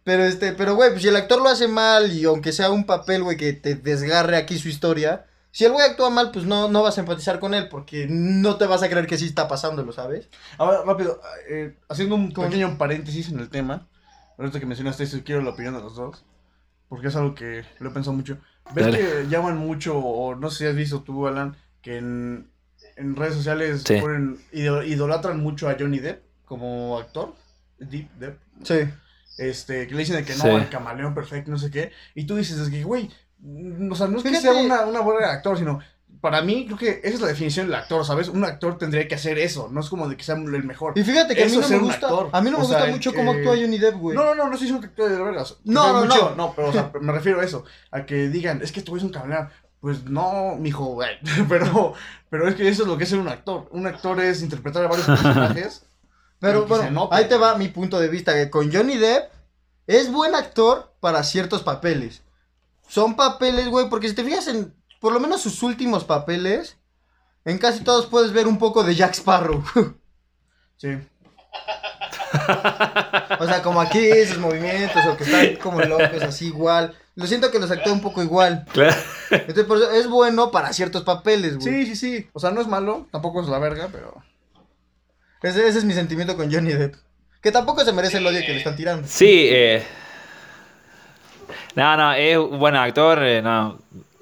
[0.03, 2.85] pero este, pero güey, pues si el actor lo hace mal y aunque sea un
[2.85, 5.25] papel, güey, que te desgarre aquí su historia,
[5.57, 8.57] si el güey actúa mal, pues no, no vas a empatizar con él porque no
[8.57, 10.29] te vas a creer que sí está pasándolo, ¿sabes?
[10.59, 13.87] Ahora, rápido, eh, haciendo un pequeño paréntesis en el tema,
[14.37, 16.23] ahorita que mencionaste eso, quiero la opinión de los dos,
[16.89, 18.37] porque es algo que lo he pensado mucho.
[18.75, 18.99] ¿Ves Dale.
[18.99, 22.51] que llaman mucho, o no sé si has visto tú, Alan, que en,
[22.95, 23.95] en redes sociales Sí.
[23.95, 27.33] ponen- ido- idolatran mucho a Johnny Depp como actor?
[27.79, 28.37] Deep Depp.
[28.63, 28.75] Sí.
[29.39, 30.49] Este, que le dicen de que no, Sí.
[30.49, 31.91] el camaleón perfecto, no sé qué.
[32.13, 33.09] Y tú dices, es que, güey,
[33.91, 35.79] o sea, no es que Fíjate- sea una, una buena actor, sino
[36.21, 38.27] para mí creo que esa es la definición del actor, ¿sabes?
[38.29, 40.93] Un actor tendría que hacer eso, no es como de que sea el mejor.
[40.97, 42.29] Y fíjate que a mí no me un gusta, actor.
[42.31, 44.17] a mí no me O gusta mucho que- cómo actúa Johnny Depp, güey.
[44.17, 45.57] No, no, no, no diciendo que actúe de vergas.
[45.63, 46.53] No, Pero no, mucho- no.
[46.55, 49.05] pero o sea, me refiero a eso, a que digan, es que este güey es
[49.05, 49.49] un camaleón.
[49.79, 51.17] Pues no, mijo, güey.
[51.47, 51.93] Pero,
[52.31, 53.67] pero es que eso es lo que es ser un actor.
[53.71, 55.83] Un actor es interpretar a varios personajes.
[56.39, 59.31] Pero bueno, ahí te va mi punto de vista, que con Johnny Depp
[59.85, 62.23] es buen actor para ciertos papeles.
[62.87, 66.77] Son papeles, güey, porque si te fijas en por lo menos sus últimos papeles,
[67.45, 69.63] en casi todos puedes ver un poco de Jack Sparrow.
[70.79, 70.89] Sí.
[73.39, 76.95] O sea, como aquí esos movimientos o que están como locos, así igual.
[77.15, 78.63] Lo siento que los actúa un poco igual.
[78.71, 78.95] Claro.
[79.31, 81.85] Entonces, por eso es bueno para ciertos papeles, güey.
[81.85, 82.29] Sí, sí, sí.
[82.33, 84.23] O sea, no es malo, tampoco es la verga, pero.
[85.41, 86.93] Ese, ese es mi sentimiento con Johnny Depp.
[87.41, 89.07] Que tampoco se merece el odio que le están tirando.
[89.07, 89.83] Sí, eh,
[91.77, 93.77] no, no, es un buen actor, eh, no,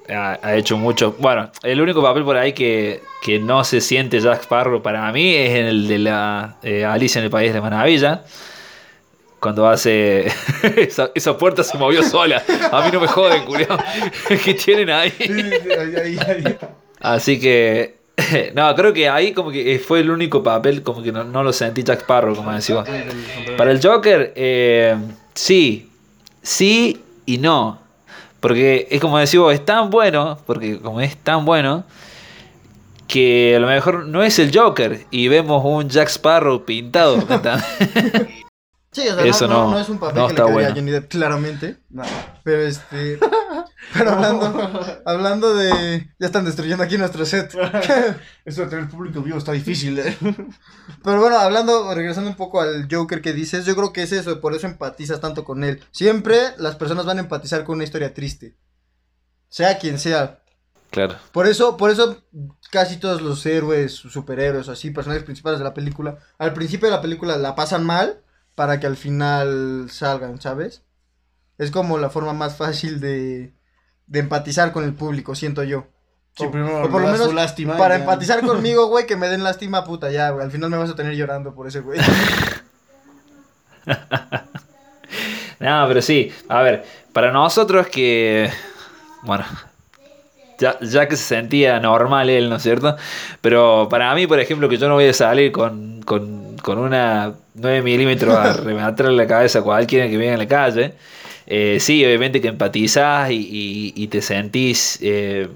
[0.09, 1.15] ha, ha hecho mucho.
[1.19, 5.33] Bueno, el único papel por ahí que, que no se siente Jack Sparrow para mí
[5.33, 8.23] es el de la eh, Alicia en el País de la Maravilla.
[9.39, 10.27] Cuando hace.
[10.75, 12.43] esa, esa puerta se movió sola.
[12.73, 13.77] A mí no me joden, culiao.
[14.43, 15.11] ¿Qué tienen ahí?
[15.11, 16.57] Sí, sí, sí, ahí, ahí, ahí.
[16.99, 17.95] Así que.
[18.53, 21.53] No, creo que ahí como que fue el único papel como que no, no lo
[21.53, 22.75] sentí Jack Sparrow, como decís.
[23.57, 24.95] Para el Joker, eh,
[25.33, 25.89] sí,
[26.41, 27.79] sí y no.
[28.39, 31.83] Porque es como decís vos, es tan bueno, porque como es tan bueno,
[33.07, 37.17] que a lo mejor no es el Joker y vemos un Jack Sparrow pintado.
[38.91, 40.69] Sí, o sea, Eso no, no, no- es un papel no que le bueno.
[40.69, 41.75] a Johnny Depp, claramente.
[41.89, 42.03] No.
[42.45, 43.19] Pero este.
[43.93, 46.09] Pero hablando, hablando de.
[46.19, 47.53] Ya están destruyendo aquí nuestro set.
[48.45, 50.17] Esto de tener público vivo está difícil, ¿eh?
[51.03, 54.41] Pero bueno, hablando, regresando un poco al Joker que dices, yo creo que es eso,
[54.41, 55.83] por eso empatizas tanto con él.
[55.91, 58.57] Siempre las personas van a empatizar con una historia triste.
[59.49, 60.43] Sea quien sea.
[60.91, 61.15] claro.
[61.31, 62.23] Por eso, por eso
[62.71, 67.01] casi todos los héroes, superhéroes, así, personajes principales de la película, al principio de la
[67.01, 68.21] película la pasan mal
[68.55, 70.83] para que al final salgan, ¿sabes?
[71.57, 73.53] Es como la forma más fácil de,
[74.07, 75.85] de empatizar con el público, siento yo.
[76.37, 78.01] Sí, O- primero o por lo menos su lástima Para ya.
[78.01, 80.43] empatizar conmigo, güey, que me den lástima, puta, ya, güey.
[80.45, 81.99] Al final me vas a tener llorando por ese güey.
[85.59, 86.83] No, pero sí, a ver,
[87.13, 88.49] para nosotros que,
[89.21, 89.45] bueno,
[90.59, 92.95] ya, ya que se sentía normal él, ¿no es cierto?
[93.41, 97.33] Pero para mí, por ejemplo, que yo no voy a salir con, con, con una
[97.53, 100.93] 9 milímetros a rematarle la cabeza a cualquiera que venga en la calle,
[101.47, 105.47] eh, sí, obviamente que empatizás y, y- y te sentís eh,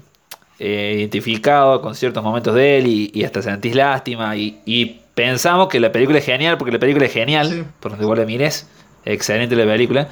[0.58, 5.80] eh, identificado con ciertos momentos de él y, y hasta sentís lástima y, pensamos que
[5.80, 7.62] la película es genial, porque la película es genial, Sí.
[7.80, 8.66] por donde vos la mires,
[9.04, 10.08] excelente la película.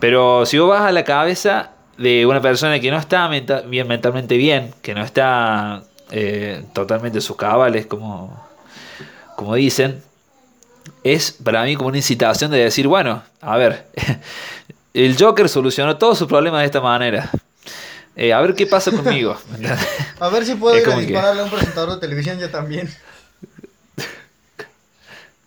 [0.00, 3.86] Pero si vos vas a la cabeza de una persona que no está menta- bien,
[3.86, 5.84] mentalmente bien, que no está
[6.72, 8.36] totalmente en sus cabales, como,
[9.36, 10.02] como dicen,
[11.04, 13.86] es para mí como una incitación de decir, bueno, a ver,
[14.94, 17.30] el Joker solucionó todos sus problemas de esta manera.
[18.16, 19.36] Eh, a ver qué pasa conmigo.
[20.20, 22.88] A ver si puedo ir a que- dispararle a un presentador de televisión yo también.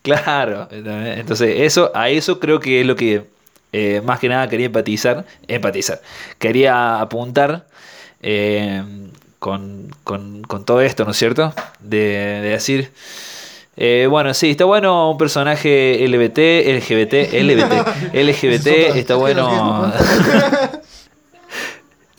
[0.01, 3.25] Claro, entonces eso, a eso creo que es lo que
[3.73, 6.01] eh, más que nada quería empatizar, empatizar,
[6.39, 7.67] quería apuntar
[8.21, 8.81] eh,
[9.39, 11.53] con, con- con todo esto, ¿no es cierto?
[11.81, 12.91] De, de decir,
[13.80, 19.93] Eh, bueno, sí, está bueno un personaje LBT, LGBT, LBT, LGBT, está bueno.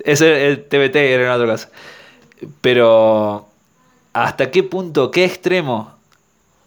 [0.04, 1.68] Ese el TBT era en otro caso.
[2.60, 3.48] Pero,
[4.12, 5.92] ¿hasta qué punto, qué extremo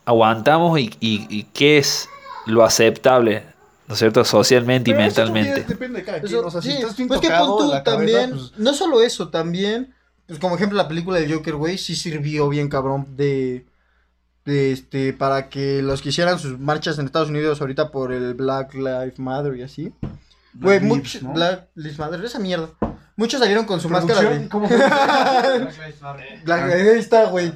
[0.06, 2.10] aguantamos y, y- y qué es
[2.46, 3.44] lo aceptable,
[3.88, 4.26] ¿no es cierto?
[4.26, 5.62] Socialmente y Pero mentalmente.
[5.62, 6.34] ya Depende de cada quien.
[6.34, 8.18] Eso, o sea, si sí, estás bien pues que tocado pon tú de la cabeza,
[8.20, 9.94] también, pues, no solo eso, también,
[10.28, 13.66] pues como ejemplo la película del Joker, güey, sí sirvió bien cabrón de, de
[14.46, 18.74] este, para que los que hicieran sus marchas en Estados Unidos ahorita por el Black
[18.74, 19.94] Lives Matter y así.
[20.54, 21.22] Güey, Black muchos.
[21.34, 22.70] Black Lives Matter, esa mierda.
[23.16, 24.48] Muchos salieron con su máscara de...
[24.50, 24.78] ¿Cómo fue?
[26.44, 27.54] Black- ahí está, güey.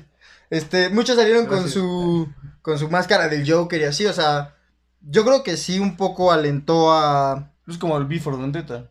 [0.49, 2.29] Este, muchos salieron con su
[2.61, 4.55] con su máscara del Joker y así, o sea,
[5.01, 8.89] yo creo que sí un poco alentó a Es como el Before Vendetta.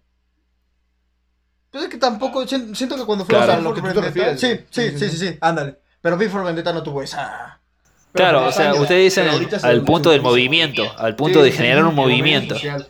[1.70, 3.60] Pues es que tampoco, sien- siento que cuando fuimos Claro.
[3.60, 4.40] a lo que tú te refieres.
[4.40, 5.28] Sí, sí, sí, sí, sí, sí.
[5.30, 5.80] sí, ándale.
[6.00, 7.60] Pero Before Vendetta no tuvo esa.
[8.14, 9.28] Claro, o sea, años, ustedes dicen
[9.62, 12.54] al punto del movimiento, al punto Sí, de generar un movimiento.
[12.54, 12.88] inicial.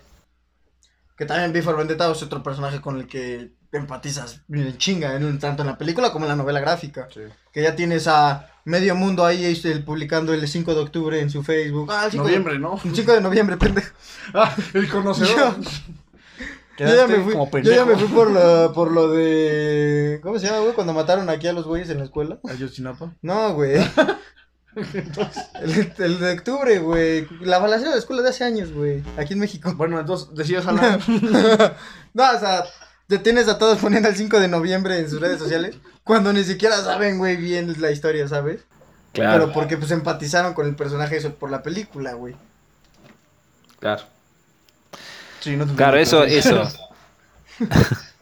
[1.17, 5.63] Que también Before Vendetta es otro personaje con el que empatizas en chinga, en, tanto
[5.63, 7.09] en la película como en la novela gráfica.
[7.13, 7.21] Sí.
[7.53, 9.55] Que ya tienes a medio mundo ahí
[9.85, 11.91] publicando el 5 de octubre en su Facebook.
[11.91, 12.81] Ah, el 5 Noviembre, ¿no?
[12.85, 13.93] El 5 de noviembre, pendejo.
[14.35, 15.57] Ah, el conocedor.
[16.77, 20.19] Yo ya, me fui, como yo ya me fui por lo, por lo de...
[20.25, 20.73] ¿Cómo se llama, güey?
[20.75, 22.41] Cuando mataron aquí a los güeyes en la escuela.
[22.49, 23.13] Ayotzinapa.
[23.23, 23.77] No, güey.
[24.77, 27.27] el, el de octubre, güey.
[27.41, 29.03] La balacera de la escuela de hace años, güey.
[29.17, 29.73] Aquí en México.
[29.77, 31.01] Bueno, entonces decías hablar.
[32.15, 32.65] no, o sea,
[33.07, 35.77] te tienes a todos poniendo el 5 de noviembre en sus redes sociales.
[36.03, 38.61] Cuando ni siquiera saben, güey, bien la historia, ¿sabes?
[39.13, 42.35] Pero Claro, porque pues empatizaron con el personaje eso por la película, güey.
[43.79, 44.03] claro.
[45.41, 46.67] Sí, no te Claro, eso, eso.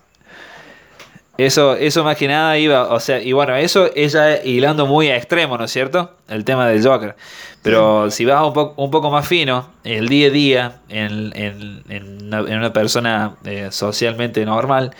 [1.46, 5.08] Eso, eso más que nada iba, o sea, y bueno, eso es ya hilando muy
[5.08, 6.12] a extremo, ¿no es cierto?
[6.28, 7.16] El tema del Joker.
[7.62, 11.82] Pero si vas un, poco un poco más fino, el día a día, en, en-
[11.88, 14.94] en una, en una persona eh, socialmente normal,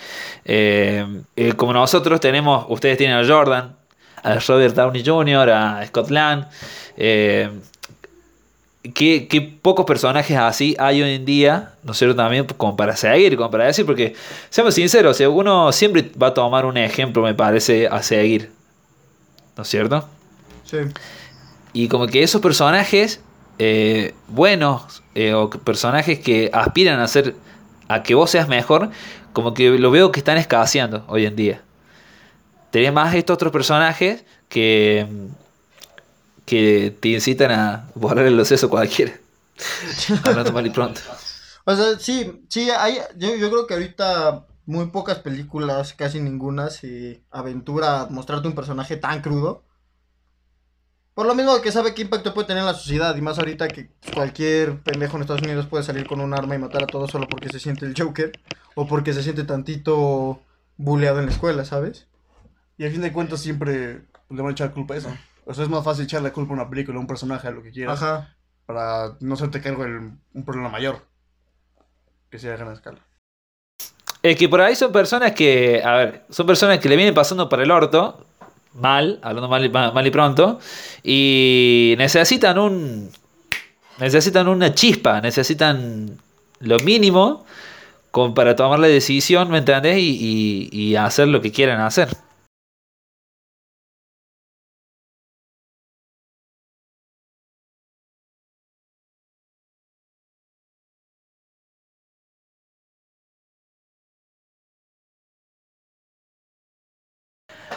[0.45, 3.75] eh, eh, como nosotros tenemos, ustedes tienen a Jordan,
[4.23, 6.45] a Robert Downey Jr., a Scott Lang,
[6.97, 7.49] eh,
[8.93, 12.17] ¿Qué, qué pocos personajes así hay hoy en día, ¿no es cierto?
[12.17, 14.13] También como para seguir, como para decir, porque
[14.49, 18.51] seamos sinceros, uno siempre va a tomar un ejemplo, me parece, a seguir,
[19.55, 20.07] ¿no es cierto?
[20.65, 20.79] Sí.
[21.71, 23.21] Y como que esos personajes
[23.59, 27.35] eh, buenos eh, o personajes que aspiran a ser,
[27.87, 28.89] a que vos seas mejor,
[29.31, 31.61] como que lo veo que están escaseando hoy en día.
[32.71, 35.05] Tenés más estos otros personajes que,
[36.45, 39.13] que te incitan a borrar el sesos cualquiera.
[40.23, 41.01] Hablando mal y pronto.
[41.65, 46.69] O sea, sí, sí, hay, yo, yo creo que ahorita muy pocas películas, casi ninguna,
[46.69, 49.63] se aventura a mostrarte un personaje tan crudo.
[51.13, 53.67] Por lo mismo que sabe qué impacto puede tener en la sociedad, y más ahorita
[53.67, 57.11] que cualquier pendejo en Estados Unidos puede salir con un arma y matar a todos
[57.11, 58.31] solo porque se siente el Joker,
[58.75, 60.41] o porque se siente tantito
[60.77, 62.07] buleado en la escuela, ¿sabes?
[62.77, 65.09] Y al fin de cuentas siempre le van a echar culpa a eso.
[65.45, 67.61] O sea, es más fácil echarle culpa a una película, a un personaje, a lo
[67.63, 68.01] que quieras.
[68.01, 68.35] Ajá.
[68.65, 71.05] Para no hacerte cargo de un problema mayor.
[72.29, 72.99] Que sea a gran escala.
[74.21, 77.49] Es que por ahí son personas que, a ver, son personas que le vienen pasando
[77.49, 78.25] por el orto,
[78.73, 80.59] mal, hablando mal, y- mal y pronto,
[81.03, 83.09] y necesitan un.
[83.99, 86.17] Necesitan una chispa, necesitan
[86.59, 87.45] lo mínimo
[88.11, 89.97] como para tomar la decisión, ¿me entendés?
[89.97, 92.07] Y, y- y hacer lo que quieran hacer.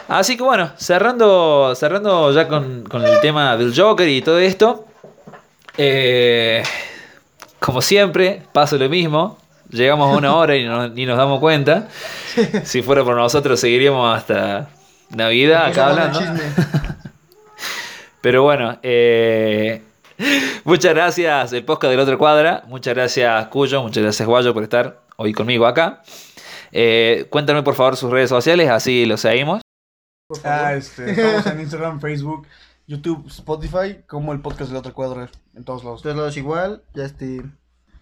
[0.07, 4.85] Así que bueno, cerrando, cerrando ya con, con el tema del Joker y todo esto.
[5.77, 6.63] eh,
[7.59, 9.37] como siempre, pasa lo mismo.
[9.69, 11.87] Llegamos a una hora y no- ni nos damos cuenta.
[12.63, 14.69] Si fuera por nosotros, seguiríamos hasta
[15.09, 16.19] Navidad acá hablando.
[18.21, 19.81] Pero bueno, eh,
[20.63, 22.63] muchas gracias el podcast del otro cuadra.
[22.67, 26.01] Muchas gracias Cuyo, muchas gracias Guayo por estar hoy conmigo acá.
[26.71, 29.61] Eh, cuéntame por favor sus redes sociales, así lo seguimos.
[30.27, 30.59] Por favor.
[30.59, 32.47] Ah, este, estamos en Instagram, Facebook,
[32.85, 36.01] YouTube, Spotify, como el podcast de la otra cuadra, en todos lados.
[36.01, 37.43] Todos lados igual, ya este...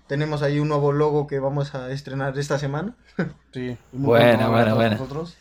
[0.07, 2.95] Tenemos ahí un nuevo logo que vamos a estrenar esta semana.
[3.53, 4.95] Sí, muy buena, todos buena.
[4.97, 5.37] Nosotros.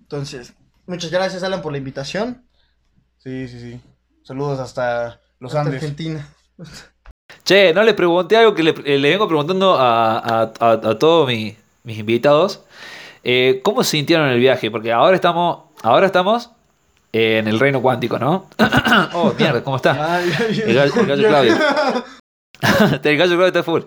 [0.00, 0.54] Entonces,
[0.86, 2.42] muchas gracias Alan por la invitación.
[3.18, 3.80] Sí, sí, sí.
[4.22, 5.82] Saludos hasta Los Hasta Andes.
[5.82, 6.26] Argentina.
[7.44, 10.98] Che, no le pregunté algo que le, eh, le vengo preguntando a, a- a- a
[10.98, 12.64] todos mi- mis invitados.
[13.22, 14.70] Eh, ¿Cómo se sintieron en el viaje?
[14.70, 16.50] Porque ahora estamos, ahora estamos
[17.12, 18.48] eh, en el reino cuántico, ¿no?
[19.14, 20.20] oh, mierda, ¿cómo está?
[20.22, 21.54] El gallo, el gallo Claudio.
[23.02, 23.82] el gallo Claudio está full.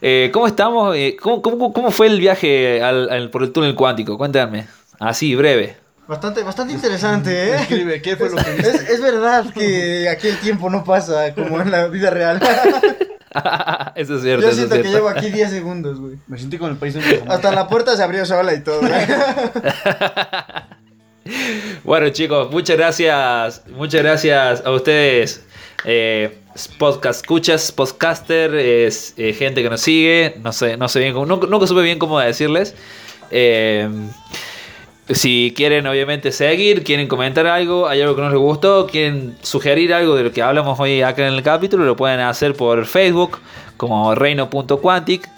[0.00, 0.96] Eh, ¿Cómo estamos?
[0.96, 4.16] Eh, ¿cómo, cómo, cómo fue el viaje al- al- por el túnel cuántico?
[4.18, 4.66] Cuéntame.
[4.98, 5.76] Así, breve.
[6.06, 7.54] Bastante, bastante interesante, ¿eh?
[7.56, 8.68] Escribe, ¿qué fue lo que viste?
[8.70, 12.40] Es, es verdad que aquí el tiempo no pasa como en la vida real.
[13.94, 14.42] eso es cierto.
[14.42, 14.90] Yo eso es siento que cierto.
[14.98, 16.16] llevo aquí 10 segundos, güey.
[16.26, 17.24] Me sentí con el país de.
[17.28, 18.92] Hasta la puerta se abrió sola y todo, güey.
[21.84, 25.44] Bueno chicos, muchas gracias, muchas gracias a ustedes,
[25.84, 26.36] eh,
[26.78, 31.24] podcast escuchas, podcaster, es, eh, gente que nos sigue, no sé, no sé bien, cómo-
[31.46, 32.74] nunca, supe bien cómo decirles.
[33.30, 33.88] Eh,
[35.10, 39.92] si quieren obviamente seguir, quieren comentar algo, hay algo que no les gustó, quieren sugerir
[39.94, 43.38] algo de lo que hablamos hoy acá en el capítulo, lo pueden hacer por Facebook
[43.78, 45.28] como reino.quantic,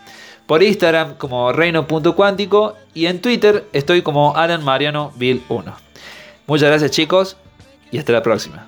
[0.47, 5.77] por Instagram como reino.cuántico y en Twitter estoy como Alan Mariano Bill 1.
[6.47, 7.37] Muchas gracias chicos
[7.91, 8.67] y hasta la próxima.